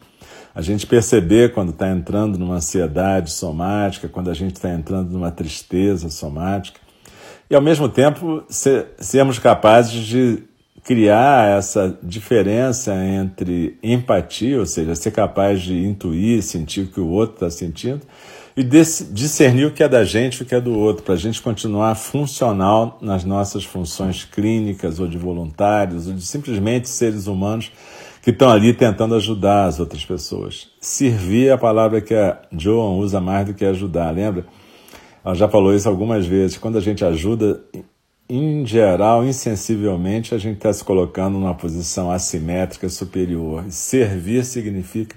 a 0.53 0.61
gente 0.61 0.85
perceber 0.85 1.53
quando 1.53 1.69
está 1.69 1.89
entrando 1.89 2.37
numa 2.37 2.55
ansiedade 2.55 3.31
somática, 3.31 4.09
quando 4.09 4.29
a 4.29 4.33
gente 4.33 4.55
está 4.55 4.69
entrando 4.69 5.11
numa 5.11 5.31
tristeza 5.31 6.09
somática, 6.09 6.79
e 7.49 7.55
ao 7.55 7.61
mesmo 7.61 7.87
tempo 7.89 8.43
ser, 8.49 8.87
sermos 8.97 9.39
capazes 9.39 10.03
de 10.03 10.43
criar 10.83 11.57
essa 11.57 11.97
diferença 12.01 12.93
entre 12.95 13.77
empatia, 13.83 14.59
ou 14.59 14.65
seja, 14.65 14.95
ser 14.95 15.11
capaz 15.11 15.61
de 15.61 15.85
intuir, 15.85 16.41
sentir 16.41 16.81
o 16.81 16.87
que 16.87 16.99
o 16.99 17.07
outro 17.07 17.35
está 17.35 17.49
sentindo, 17.49 18.01
e 18.55 18.63
discernir 18.63 19.65
o 19.65 19.71
que 19.71 19.83
é 19.83 19.87
da 19.87 20.03
gente 20.03 20.39
e 20.39 20.43
o 20.43 20.45
que 20.45 20.55
é 20.55 20.59
do 20.59 20.77
outro, 20.77 21.03
para 21.03 21.13
a 21.13 21.17
gente 21.17 21.41
continuar 21.41 21.95
funcional 21.95 22.97
nas 23.01 23.23
nossas 23.23 23.63
funções 23.63 24.25
clínicas 24.25 24.99
ou 24.99 25.07
de 25.07 25.17
voluntários, 25.17 26.07
ou 26.07 26.13
de 26.13 26.25
simplesmente 26.25 26.89
seres 26.89 27.27
humanos 27.27 27.71
que 28.21 28.29
estão 28.29 28.49
ali 28.49 28.73
tentando 28.73 29.15
ajudar 29.15 29.65
as 29.65 29.79
outras 29.79 30.05
pessoas. 30.05 30.69
Servir 30.79 31.47
é 31.47 31.51
a 31.51 31.57
palavra 31.57 32.01
que 32.01 32.13
a 32.13 32.39
Joan 32.51 32.97
usa 32.97 33.19
mais 33.19 33.47
do 33.47 33.53
que 33.53 33.65
ajudar, 33.65 34.11
lembra? 34.11 34.45
Ela 35.25 35.35
já 35.35 35.47
falou 35.47 35.73
isso 35.73 35.89
algumas 35.89 36.25
vezes. 36.25 36.57
Quando 36.57 36.77
a 36.77 36.81
gente 36.81 37.03
ajuda, 37.03 37.63
em 38.29 38.65
geral, 38.65 39.25
insensivelmente, 39.25 40.33
a 40.33 40.37
gente 40.37 40.57
está 40.57 40.71
se 40.71 40.83
colocando 40.83 41.37
numa 41.37 41.53
posição 41.53 42.11
assimétrica 42.11 42.87
superior. 42.89 43.65
Servir 43.69 44.45
significa 44.45 45.15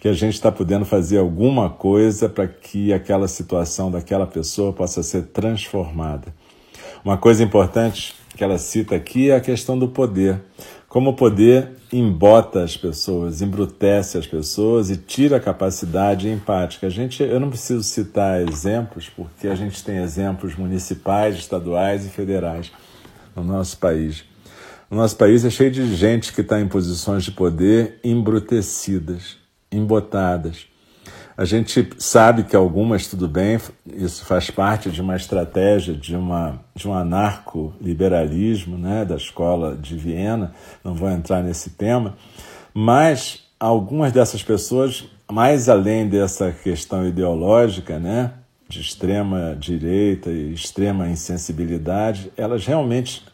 que 0.00 0.08
a 0.08 0.12
gente 0.12 0.34
está 0.34 0.50
podendo 0.50 0.84
fazer 0.84 1.18
alguma 1.18 1.68
coisa 1.68 2.28
para 2.28 2.46
que 2.46 2.92
aquela 2.92 3.28
situação 3.28 3.90
daquela 3.90 4.26
pessoa 4.26 4.72
possa 4.72 5.02
ser 5.02 5.24
transformada. 5.24 6.34
Uma 7.04 7.16
coisa 7.16 7.42
importante 7.42 8.14
que 8.36 8.44
ela 8.44 8.58
cita 8.58 8.94
aqui 8.94 9.30
é 9.30 9.36
a 9.36 9.40
questão 9.40 9.78
do 9.78 9.88
poder. 9.88 10.40
Como 10.88 11.10
o 11.10 11.14
poder 11.14 11.72
embota 11.92 12.64
as 12.64 12.74
pessoas, 12.74 13.42
embrutece 13.42 14.16
as 14.16 14.26
pessoas 14.26 14.88
e 14.88 14.96
tira 14.96 15.36
a 15.36 15.40
capacidade 15.40 16.30
empática. 16.30 16.86
A 16.86 16.90
gente, 16.90 17.22
eu 17.22 17.38
não 17.38 17.50
preciso 17.50 17.82
citar 17.82 18.40
exemplos, 18.40 19.06
porque 19.08 19.48
a 19.48 19.54
gente 19.54 19.84
tem 19.84 19.98
exemplos 19.98 20.56
municipais, 20.56 21.36
estaduais 21.36 22.06
e 22.06 22.08
federais 22.08 22.72
no 23.36 23.44
nosso 23.44 23.76
país. 23.76 24.24
O 24.90 24.94
nosso 24.94 25.14
país 25.16 25.44
é 25.44 25.50
cheio 25.50 25.70
de 25.70 25.94
gente 25.94 26.32
que 26.32 26.40
está 26.40 26.58
em 26.58 26.66
posições 26.66 27.22
de 27.22 27.32
poder 27.32 28.00
embrutecidas, 28.02 29.36
embotadas. 29.70 30.66
A 31.38 31.44
gente 31.44 31.88
sabe 31.98 32.42
que 32.42 32.56
algumas, 32.56 33.06
tudo 33.06 33.28
bem, 33.28 33.60
isso 33.86 34.24
faz 34.24 34.50
parte 34.50 34.90
de 34.90 35.00
uma 35.00 35.14
estratégia 35.14 35.94
de, 35.94 36.16
uma, 36.16 36.58
de 36.74 36.88
um 36.88 36.92
anarco-liberalismo 36.92 38.76
né, 38.76 39.04
da 39.04 39.14
escola 39.14 39.76
de 39.76 39.96
Viena, 39.96 40.52
não 40.82 40.96
vou 40.96 41.08
entrar 41.08 41.40
nesse 41.40 41.70
tema, 41.70 42.16
mas 42.74 43.44
algumas 43.60 44.10
dessas 44.10 44.42
pessoas, 44.42 45.06
mais 45.30 45.68
além 45.68 46.08
dessa 46.08 46.50
questão 46.50 47.06
ideológica, 47.06 48.00
né, 48.00 48.32
de 48.68 48.80
extrema 48.80 49.56
direita 49.56 50.30
e 50.30 50.52
extrema 50.52 51.08
insensibilidade, 51.08 52.32
elas 52.36 52.66
realmente 52.66 53.24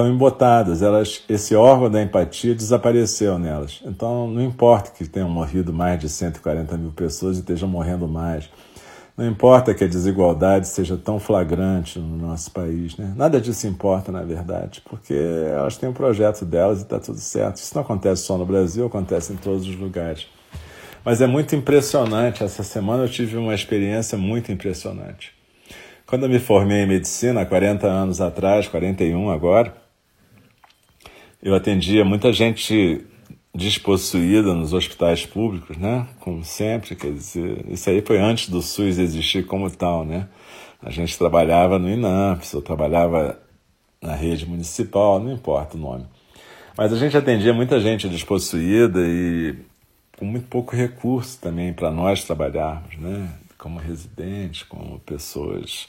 estão 0.00 0.08
embotadas, 0.08 0.80
elas, 0.80 1.22
esse 1.28 1.54
órgão 1.54 1.90
da 1.90 2.02
empatia 2.02 2.54
desapareceu 2.54 3.38
nelas. 3.38 3.82
Então 3.84 4.28
não 4.28 4.42
importa 4.42 4.90
que 4.90 5.06
tenham 5.06 5.28
morrido 5.28 5.72
mais 5.72 6.00
de 6.00 6.08
140 6.08 6.76
mil 6.78 6.90
pessoas 6.92 7.36
e 7.36 7.40
estejam 7.40 7.68
morrendo 7.68 8.08
mais. 8.08 8.48
Não 9.16 9.28
importa 9.28 9.74
que 9.74 9.84
a 9.84 9.86
desigualdade 9.86 10.66
seja 10.66 10.96
tão 10.96 11.20
flagrante 11.20 11.98
no 11.98 12.16
nosso 12.16 12.50
país, 12.52 12.96
né? 12.96 13.12
Nada 13.14 13.38
disso 13.38 13.66
importa, 13.66 14.10
na 14.10 14.22
verdade, 14.22 14.80
porque 14.88 15.12
elas 15.12 15.76
têm 15.76 15.90
um 15.90 15.92
projeto 15.92 16.46
delas 16.46 16.78
e 16.78 16.82
está 16.82 16.98
tudo 16.98 17.18
certo. 17.18 17.56
Isso 17.56 17.74
não 17.74 17.82
acontece 17.82 18.22
só 18.22 18.38
no 18.38 18.46
Brasil, 18.46 18.86
acontece 18.86 19.34
em 19.34 19.36
todos 19.36 19.66
os 19.66 19.76
lugares. 19.76 20.26
Mas 21.04 21.20
é 21.20 21.26
muito 21.26 21.54
impressionante. 21.54 22.42
Essa 22.42 22.62
semana 22.62 23.04
eu 23.04 23.08
tive 23.10 23.36
uma 23.36 23.54
experiência 23.54 24.16
muito 24.16 24.50
impressionante. 24.50 25.34
Quando 26.06 26.22
eu 26.22 26.28
me 26.30 26.38
formei 26.38 26.78
em 26.78 26.86
medicina, 26.86 27.42
há 27.42 27.46
40 27.46 27.86
anos 27.86 28.20
atrás, 28.22 28.66
41 28.68 29.28
agora, 29.30 29.74
eu 31.42 31.54
atendia 31.54 32.04
muita 32.04 32.32
gente 32.32 33.04
despossuída 33.54 34.54
nos 34.54 34.72
hospitais 34.72 35.26
públicos, 35.26 35.76
né? 35.76 36.06
Como 36.20 36.44
sempre, 36.44 36.94
quer 36.94 37.12
dizer, 37.12 37.64
isso 37.68 37.90
aí 37.90 38.00
foi 38.00 38.18
antes 38.18 38.48
do 38.48 38.62
SUS 38.62 38.98
existir 38.98 39.44
como 39.46 39.70
tal, 39.70 40.04
né? 40.04 40.28
A 40.82 40.90
gente 40.90 41.16
trabalhava 41.18 41.78
no 41.78 41.90
INAMPS, 41.90 42.52
eu 42.52 42.62
trabalhava 42.62 43.38
na 44.00 44.14
rede 44.14 44.46
municipal, 44.46 45.20
não 45.20 45.32
importa 45.32 45.76
o 45.76 45.80
nome. 45.80 46.06
Mas 46.76 46.92
a 46.92 46.96
gente 46.96 47.16
atendia 47.16 47.52
muita 47.52 47.80
gente 47.80 48.08
despossuída 48.08 49.00
e 49.02 49.54
com 50.18 50.24
muito 50.24 50.46
pouco 50.46 50.76
recurso 50.76 51.38
também 51.40 51.72
para 51.72 51.90
nós 51.90 52.24
trabalharmos, 52.24 52.96
né? 52.96 53.28
Como 53.58 53.78
residentes, 53.78 54.62
como 54.62 54.98
pessoas, 55.00 55.88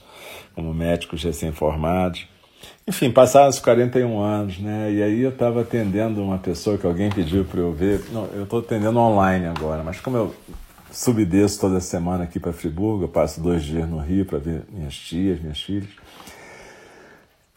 como 0.54 0.74
médicos 0.74 1.24
recém-formados. 1.24 2.28
Enfim, 2.92 3.10
passaram 3.10 3.48
os 3.48 3.58
41 3.58 4.20
anos, 4.20 4.60
né? 4.60 4.92
E 4.92 5.02
aí 5.02 5.22
eu 5.22 5.30
estava 5.30 5.62
atendendo 5.62 6.22
uma 6.22 6.38
pessoa 6.38 6.78
que 6.78 6.86
alguém 6.86 7.10
pediu 7.10 7.46
para 7.46 7.62
eu 7.62 7.72
ver. 7.72 8.04
Não, 8.12 8.26
eu 8.34 8.44
estou 8.44 8.60
atendendo 8.60 9.00
online 9.00 9.46
agora, 9.46 9.82
mas 9.82 10.02
como 10.02 10.18
eu 10.18 10.36
subdesço 10.92 11.62
toda 11.62 11.80
semana 11.80 12.26
aqui 12.26 12.38
para 12.38 12.52
Friburgo, 12.52 13.06
eu 13.06 13.08
passo 13.08 13.40
dois 13.40 13.64
dias 13.64 13.88
no 13.88 14.00
Rio 14.00 14.26
para 14.26 14.40
ver 14.40 14.64
minhas 14.70 14.94
tias, 14.94 15.40
minhas 15.40 15.62
filhas. 15.62 15.90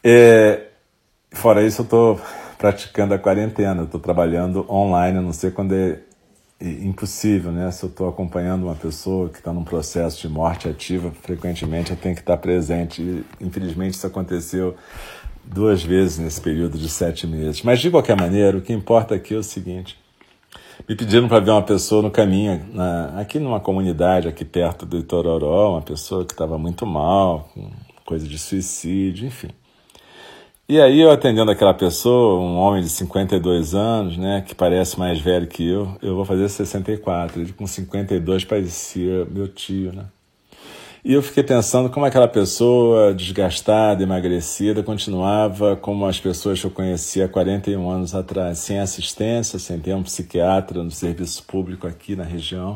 É, 0.01 0.67
fora 1.33 1.61
isso, 1.61 1.81
eu 1.81 1.83
estou 1.83 2.21
praticando 2.57 3.13
a 3.13 3.19
quarentena, 3.19 3.83
estou 3.83 3.99
trabalhando 3.99 4.65
online, 4.71 5.19
não 5.19 5.33
sei 5.33 5.51
quando 5.51 5.75
é 5.75 5.99
impossível, 6.61 7.51
né? 7.51 7.69
Se 7.71 7.83
eu 7.83 7.89
estou 7.89 8.07
acompanhando 8.07 8.63
uma 8.63 8.75
pessoa 8.75 9.27
que 9.27 9.39
está 9.39 9.51
num 9.51 9.65
processo 9.65 10.21
de 10.21 10.29
morte 10.29 10.69
ativa, 10.69 11.11
frequentemente 11.23 11.91
eu 11.91 11.97
tenho 11.97 12.15
que 12.15 12.21
estar 12.21 12.37
presente. 12.37 13.01
E, 13.01 13.25
infelizmente 13.41 13.95
isso 13.95 14.07
aconteceu 14.07 14.77
duas 15.47 15.83
vezes 15.83 16.17
nesse 16.17 16.41
período 16.41 16.77
de 16.77 16.89
sete 16.89 17.27
meses. 17.27 17.61
Mas 17.61 17.79
de 17.79 17.89
qualquer 17.89 18.19
maneira, 18.19 18.57
o 18.57 18.61
que 18.61 18.73
importa 18.73 19.15
aqui 19.15 19.33
é 19.33 19.37
o 19.37 19.43
seguinte: 19.43 19.97
me 20.87 20.95
pediram 20.95 21.27
para 21.27 21.39
ver 21.39 21.51
uma 21.51 21.61
pessoa 21.61 22.01
no 22.01 22.11
caminho, 22.11 22.65
na, 22.73 23.19
aqui 23.19 23.39
numa 23.39 23.59
comunidade 23.59 24.27
aqui 24.27 24.43
perto 24.43 24.85
do 24.85 24.97
Itororó, 24.97 25.71
uma 25.71 25.81
pessoa 25.81 26.25
que 26.25 26.33
estava 26.33 26.57
muito 26.57 26.85
mal, 26.85 27.49
com 27.53 27.69
coisa 28.05 28.27
de 28.27 28.37
suicídio, 28.37 29.27
enfim. 29.27 29.49
E 30.67 30.81
aí 30.81 30.99
eu 30.99 31.11
atendendo 31.11 31.51
aquela 31.51 31.75
pessoa, 31.75 32.39
um 32.41 32.57
homem 32.57 32.81
de 32.81 32.89
52 32.89 33.75
anos, 33.75 34.17
né, 34.17 34.41
que 34.41 34.55
parece 34.55 34.97
mais 34.97 35.19
velho 35.21 35.45
que 35.45 35.67
eu, 35.67 35.95
eu 36.01 36.15
vou 36.15 36.25
fazer 36.25 36.49
64, 36.49 37.39
ele 37.39 37.53
com 37.53 37.67
52 37.67 38.45
parecia 38.45 39.25
meu 39.25 39.47
tio, 39.47 39.93
né? 39.93 40.05
E 41.05 41.13
eu 41.13 41.21
fiquei 41.21 41.43
pensando 41.43 41.87
como 41.87 42.03
aquela 42.03 42.27
pessoa 42.27 43.13
desgastada, 43.13 44.01
emagrecida, 44.01 44.81
continuava 44.81 45.75
como 45.75 46.03
as 46.07 46.19
pessoas 46.19 46.59
que 46.59 46.65
eu 46.65 46.71
conhecia 46.71 47.25
há 47.25 47.29
41 47.29 47.87
anos 47.87 48.15
atrás, 48.15 48.57
sem 48.57 48.79
assistência, 48.79 49.59
sem 49.59 49.79
ter 49.79 49.93
um 49.93 50.01
psiquiatra 50.01 50.83
no 50.83 50.89
serviço 50.89 51.43
público 51.43 51.85
aqui 51.85 52.15
na 52.15 52.23
região, 52.23 52.75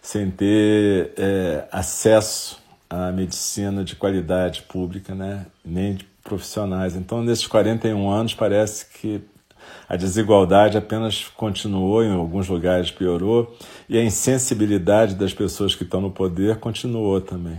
sem 0.00 0.30
ter 0.30 1.10
é, 1.16 1.64
acesso 1.72 2.62
à 2.88 3.10
medicina 3.10 3.82
de 3.82 3.96
qualidade 3.96 4.62
pública, 4.62 5.12
né? 5.12 5.44
nem 5.64 5.96
de 5.96 6.06
profissionais. 6.22 6.94
Então, 6.94 7.24
nesses 7.24 7.48
41 7.48 8.08
anos, 8.08 8.34
parece 8.34 8.86
que 8.86 9.20
a 9.88 9.96
desigualdade 9.96 10.76
apenas 10.76 11.28
continuou, 11.28 12.02
em 12.02 12.12
alguns 12.12 12.48
lugares 12.48 12.90
piorou, 12.90 13.56
e 13.88 13.98
a 13.98 14.02
insensibilidade 14.02 15.14
das 15.14 15.32
pessoas 15.32 15.74
que 15.74 15.82
estão 15.82 16.00
no 16.00 16.10
poder 16.10 16.56
continuou 16.56 17.20
também. 17.20 17.58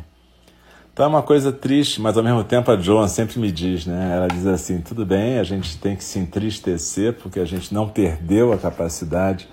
Então 0.94 1.06
é 1.06 1.10
uma 1.10 1.24
coisa 1.24 1.52
triste, 1.52 2.02
mas 2.02 2.18
ao 2.18 2.24
mesmo 2.24 2.44
tempo 2.44 2.70
a 2.70 2.76
Joan 2.76 3.08
sempre 3.08 3.40
me 3.40 3.52
diz, 3.52 3.86
né? 3.86 4.16
Ela 4.18 4.28
diz 4.28 4.46
assim: 4.46 4.82
tudo 4.82 5.06
bem, 5.06 5.40
a 5.40 5.44
gente 5.44 5.78
tem 5.78 5.96
que 5.96 6.04
se 6.04 6.20
entristecer 6.20 7.14
porque 7.14 7.40
a 7.40 7.46
gente 7.46 7.74
não 7.74 7.88
perdeu 7.88 8.52
a 8.52 8.58
capacidade 8.58 9.48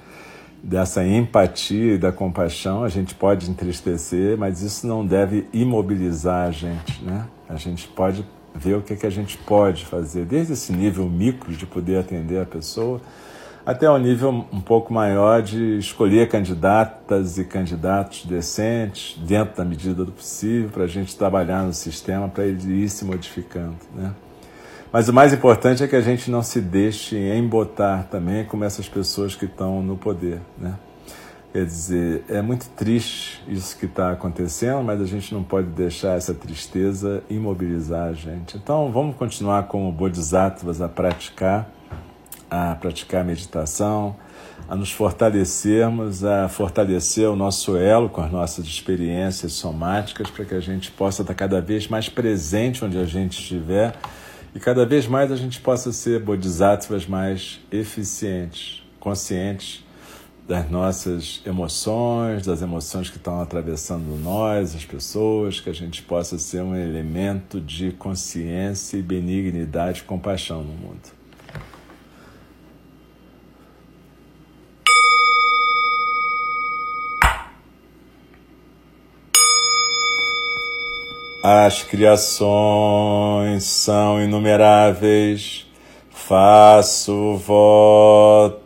dessa 0.61 1.07
empatia 1.07 1.95
e 1.95 1.99
da 1.99 2.11
compaixão. 2.11 2.83
A 2.83 2.89
gente 2.89 3.15
pode 3.15 3.49
entristecer, 3.49 4.37
mas 4.37 4.61
isso 4.61 4.87
não 4.89 5.07
deve 5.07 5.47
imobilizar 5.53 6.49
a 6.49 6.51
gente, 6.51 7.01
né? 7.05 7.29
A 7.49 7.55
gente 7.55 7.87
pode 7.87 8.27
ver 8.57 8.77
o 8.77 8.83
que, 8.83 8.95
é 8.95 8.97
que 8.97 9.07
a 9.07 9.11
gente 9.11 9.37
pode 9.39 9.85
fazer, 9.85 10.25
desde 10.25 10.55
esse 10.55 10.73
nível 10.73 11.05
micro 11.07 11.53
de 11.53 11.67
poder 11.67 11.99
atender 11.99 12.41
a 12.41 12.47
pessoa, 12.47 13.01
até 13.65 13.91
o 13.91 13.99
nível 13.99 14.47
um 14.53 14.61
pouco 14.61 14.95
maior 14.95 15.43
de 15.43 15.77
escolher 15.79 16.29
candidatas 16.29 17.37
e 17.37 17.45
candidatos 17.45 18.25
decentes, 18.25 19.19
dentro 19.19 19.57
da 19.57 19.65
medida 19.65 20.05
do 20.05 20.13
possível, 20.13 20.71
para 20.71 20.85
a 20.85 20.87
gente 20.87 21.17
trabalhar 21.17 21.65
no 21.65 21.73
sistema 21.73 22.29
para 22.29 22.45
ele 22.45 22.85
ir 22.85 22.89
se 22.89 23.05
modificando. 23.05 23.77
Né? 23.93 24.13
Mas 24.93 25.09
o 25.09 25.13
mais 25.13 25.33
importante 25.33 25.83
é 25.83 25.89
que 25.89 25.97
a 25.97 26.01
gente 26.01 26.31
não 26.31 26.43
se 26.43 26.61
deixe 26.61 27.17
embotar 27.17 28.07
também 28.09 28.45
como 28.45 28.63
essas 28.63 28.89
pessoas 28.89 29.35
que 29.35 29.47
estão 29.47 29.83
no 29.83 29.97
poder. 29.97 30.41
Né? 30.57 30.75
Quer 31.57 31.65
dizer, 31.65 32.25
é 32.29 32.43
muito 32.43 32.69
triste 32.77 33.43
isso 33.49 33.79
que 33.79 33.87
está 33.87 34.13
acontecendo, 34.13 34.83
mas 34.83 35.01
a 35.01 35.07
gente 35.07 35.33
não 35.33 35.43
pode 35.43 35.69
deixar 35.69 36.15
essa 36.15 36.35
tristeza 36.35 37.25
imobilizar 37.31 38.09
a 38.09 38.13
gente. 38.13 38.59
Então, 38.59 38.93
vamos 38.93 39.17
continuar 39.17 39.63
como 39.63 39.91
bodhisattvas 39.91 40.83
a 40.83 40.87
praticar, 40.87 41.67
a 42.51 42.75
praticar 42.75 43.25
meditação, 43.25 44.17
a 44.69 44.77
nos 44.77 44.93
fortalecermos, 44.93 46.23
a 46.25 46.47
fortalecer 46.47 47.27
o 47.27 47.35
nosso 47.35 47.75
elo 47.75 48.11
com 48.11 48.21
as 48.21 48.31
nossas 48.31 48.67
experiências 48.67 49.55
somáticas, 49.55 50.29
para 50.29 50.45
que 50.45 50.55
a 50.55 50.61
gente 50.61 50.91
possa 50.91 51.23
estar 51.23 51.33
cada 51.33 51.59
vez 51.63 51.89
mais 51.89 52.07
presente 52.07 52.85
onde 52.85 52.99
a 52.99 53.07
gente 53.07 53.41
estiver 53.41 53.95
e 54.55 54.61
cada 54.61 54.85
vez 54.85 55.07
mais 55.07 55.33
a 55.33 55.37
gente 55.37 55.59
possa 55.63 55.91
ser 55.91 56.21
bodhisattvas 56.21 57.07
mais 57.07 57.61
eficientes, 57.73 58.83
conscientes 59.01 59.86
das 60.47 60.71
nossas 60.71 61.43
emoções, 61.45 62.47
das 62.47 62.63
emoções 62.63 63.11
que 63.11 63.17
estão 63.17 63.41
atravessando 63.41 64.17
nós, 64.23 64.77
as 64.77 64.85
pessoas, 64.85 65.59
que 65.59 65.69
a 65.69 65.73
gente 65.73 66.03
possa 66.03 66.39
ser 66.39 66.63
um 66.63 66.77
elemento 66.77 67.61
de 67.61 67.91
consciência 67.93 68.97
e 68.97 69.03
benignidade 69.03 70.01
e 70.01 70.05
compaixão 70.05 70.63
no 70.63 70.73
mundo. 70.73 71.17
As 81.43 81.83
criações 81.83 83.65
são 83.65 84.21
inumeráveis, 84.23 85.67
faço 86.11 87.37
voto 87.37 88.66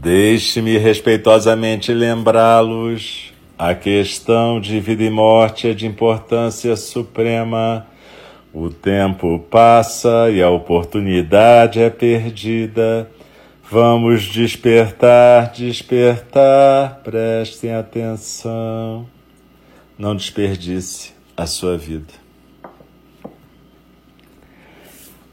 Deixe-me 0.00 0.78
respeitosamente 0.78 1.92
lembrá-los: 1.92 3.32
a 3.58 3.74
questão 3.74 4.60
de 4.60 4.78
vida 4.78 5.02
e 5.02 5.10
morte 5.10 5.66
é 5.66 5.74
de 5.74 5.88
importância 5.88 6.76
suprema. 6.76 7.84
O 8.54 8.70
tempo 8.70 9.40
passa 9.50 10.30
e 10.30 10.40
a 10.40 10.48
oportunidade 10.50 11.80
é 11.80 11.90
perdida. 11.90 13.10
Vamos 13.68 14.22
despertar, 14.22 15.50
despertar, 15.50 17.00
prestem 17.02 17.74
atenção. 17.74 19.04
Não 19.98 20.14
desperdice 20.14 21.12
a 21.36 21.44
sua 21.44 21.76
vida. 21.76 22.14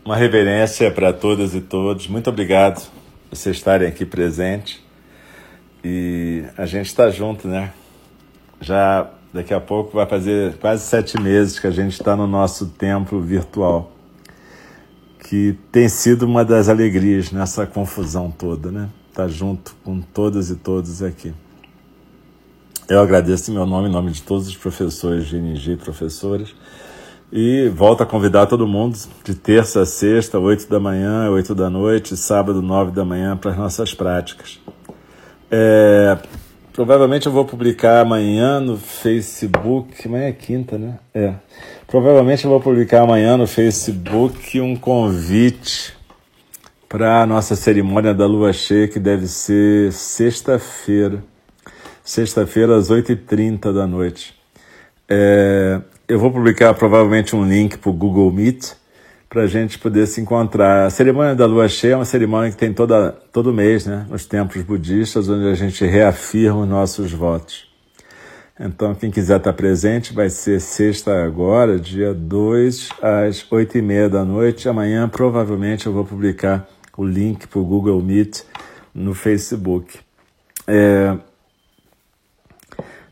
Uma 0.03 0.15
reverência 0.15 0.89
para 0.89 1.13
todas 1.13 1.53
e 1.53 1.61
todos. 1.61 2.07
Muito 2.07 2.31
obrigado 2.31 2.94
vocês 3.35 3.57
estarem 3.57 3.87
aqui 3.87 4.05
presente. 4.05 4.83
E 5.83 6.43
a 6.57 6.65
gente 6.65 6.87
está 6.87 7.09
junto, 7.09 7.47
né? 7.47 7.71
Já 8.59 9.09
daqui 9.33 9.53
a 9.53 9.59
pouco 9.59 9.97
vai 9.97 10.05
fazer 10.05 10.55
quase 10.57 10.83
sete 10.83 11.19
meses 11.21 11.59
que 11.59 11.67
a 11.67 11.71
gente 11.71 11.93
está 11.93 12.15
no 12.15 12.25
nosso 12.25 12.67
templo 12.67 13.21
virtual, 13.21 13.91
que 15.19 15.57
tem 15.71 15.89
sido 15.89 16.23
uma 16.23 16.45
das 16.45 16.69
alegrias 16.69 17.31
nessa 17.31 17.65
confusão 17.67 18.31
toda, 18.31 18.71
né? 18.71 18.89
Tá 19.13 19.27
junto 19.27 19.75
com 19.83 20.01
todas 20.01 20.49
e 20.49 20.55
todos 20.55 21.03
aqui. 21.03 21.33
Eu 22.87 22.99
agradeço 22.99 23.51
em 23.51 23.53
meu 23.53 23.65
nome, 23.65 23.89
em 23.89 23.91
nome 23.91 24.11
de 24.11 24.21
todos 24.21 24.47
os 24.47 24.55
professores 24.55 25.27
de 25.27 25.37
NG 25.37 25.75
e. 25.77 26.55
E 27.31 27.67
volto 27.69 28.03
a 28.03 28.05
convidar 28.05 28.45
todo 28.45 28.67
mundo 28.67 28.97
de 29.23 29.35
terça 29.35 29.81
a 29.81 29.85
sexta, 29.85 30.39
8 30.39 30.69
da 30.69 30.79
manhã, 30.79 31.29
8 31.31 31.55
da 31.55 31.69
noite, 31.69 32.15
sábado, 32.15 32.61
9 32.61 32.91
da 32.91 33.03
manhã, 33.03 33.35
para 33.35 33.51
as 33.51 33.57
nossas 33.57 33.93
práticas. 33.93 34.59
É, 35.49 36.17
provavelmente 36.71 37.25
eu 37.25 37.31
vou 37.31 37.43
publicar 37.43 38.01
amanhã 38.01 38.59
no 38.59 38.77
Facebook. 38.77 40.07
Amanhã 40.07 40.27
é 40.27 40.31
quinta, 40.31 40.77
né? 40.77 40.99
É. 41.13 41.33
Provavelmente 41.87 42.45
eu 42.45 42.51
vou 42.51 42.61
publicar 42.61 43.01
amanhã 43.01 43.37
no 43.37 43.47
Facebook 43.47 44.61
um 44.61 44.75
convite 44.75 45.95
para 46.87 47.23
a 47.23 47.25
nossa 47.25 47.55
cerimônia 47.55 48.13
da 48.13 48.25
lua 48.25 48.53
cheia, 48.53 48.87
que 48.87 48.99
deve 48.99 49.27
ser 49.27 49.91
sexta-feira. 49.91 51.23
Sexta-feira, 52.03 52.77
às 52.77 52.89
8h30 52.89 53.73
da 53.73 53.87
noite. 53.87 54.35
É, 55.09 55.81
eu 56.07 56.19
vou 56.19 56.31
publicar 56.31 56.73
provavelmente 56.73 57.35
um 57.35 57.47
link 57.47 57.77
para 57.77 57.89
o 57.89 57.93
Google 57.93 58.31
Meet 58.31 58.73
para 59.27 59.41
a 59.43 59.47
gente 59.47 59.79
poder 59.79 60.05
se 60.05 60.21
encontrar. 60.21 60.85
A 60.85 60.89
cerimônia 60.89 61.35
da 61.35 61.45
lua 61.45 61.67
cheia 61.67 61.93
é 61.93 61.95
uma 61.95 62.05
cerimônia 62.05 62.51
que 62.51 62.57
tem 62.57 62.71
toda, 62.71 63.11
todo 63.31 63.51
mês, 63.51 63.85
né, 63.85 64.05
nos 64.09 64.25
templos 64.25 64.63
budistas, 64.63 65.27
onde 65.27 65.47
a 65.47 65.55
gente 65.55 65.83
reafirma 65.85 66.61
os 66.61 66.69
nossos 66.69 67.11
votos. 67.11 67.67
Então, 68.57 68.95
quem 68.95 69.11
quiser 69.11 69.37
estar 69.37 69.51
presente, 69.51 70.13
vai 70.13 70.29
ser 70.29 70.61
sexta 70.61 71.25
agora, 71.25 71.77
dia 71.77 72.13
2, 72.13 72.89
às 73.01 73.45
8 73.51 73.79
e 73.79 73.81
meia 73.81 74.07
da 74.07 74.23
noite. 74.23 74.69
Amanhã, 74.69 75.09
provavelmente, 75.09 75.87
eu 75.87 75.91
vou 75.91 76.05
publicar 76.05 76.65
o 76.95 77.03
link 77.03 77.47
para 77.47 77.59
o 77.59 77.65
Google 77.65 78.01
Meet 78.01 78.43
no 78.93 79.13
Facebook. 79.13 79.99
É, 80.65 81.17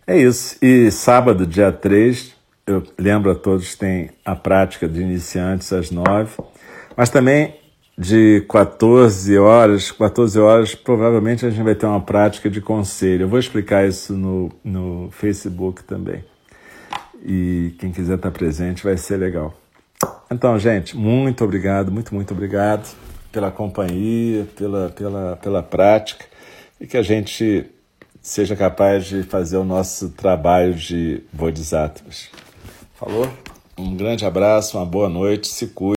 é 0.08 0.18
isso. 0.18 0.56
E 0.62 0.90
sábado, 0.90 1.46
dia 1.46 1.74
3, 1.74 2.33
eu 2.66 2.84
lembro 2.98 3.32
a 3.32 3.36
todos, 3.36 3.76
tem 3.76 4.10
a 4.24 4.36
prática 4.36 4.88
de 4.88 5.02
iniciantes 5.02 5.72
às 5.74 5.92
nove, 5.92 6.42
mas 6.96 7.10
também 7.10 7.56
de 7.98 8.44
14 8.50 9.38
horas, 9.38 9.92
14 9.92 10.40
horas, 10.40 10.76
provavelmente 10.76 11.46
a 11.46 11.50
gente 11.50 11.64
vai 11.64 11.76
ter 11.76 11.86
uma 11.86 12.02
prática 12.02 12.50
de 12.50 12.60
conselho. 12.60 13.24
Eu 13.24 13.30
vou 13.30 13.38
explicar 13.38 13.88
isso 13.88 14.14
no, 14.14 14.52
no 14.64 15.10
Facebook 15.12 15.84
também. 15.84 16.24
E 17.24 17.76
quem 17.80 17.92
quiser 17.92 18.16
estar 18.16 18.32
presente 18.32 18.84
vai 18.84 18.98
ser 18.98 19.18
legal. 19.18 19.54
Então, 20.32 20.58
gente, 20.58 20.98
muito 20.98 21.44
obrigado, 21.44 21.92
muito, 21.92 22.14
muito 22.16 22.34
obrigado 22.34 22.96
pela 23.32 23.52
companhia, 23.52 24.48
pela, 24.56 24.90
pela, 24.90 25.36
pela 25.38 25.64
prática 25.64 26.26
e 26.82 26.88
que 26.88 26.98
a 26.98 27.02
gente 27.02 27.70
seja 28.22 28.56
capaz 28.56 29.06
de 29.06 29.24
fazer 29.24 29.58
o 29.58 29.64
nosso 29.64 30.10
trabalho 30.10 30.74
de 30.74 31.24
bodhisattvas. 31.32 32.30
Falou? 33.04 33.28
Um 33.78 33.98
grande 33.98 34.26
abraço, 34.26 34.78
uma 34.78 34.86
boa 34.86 35.10
noite, 35.10 35.50
se 35.50 35.68
cuide. 35.68 35.92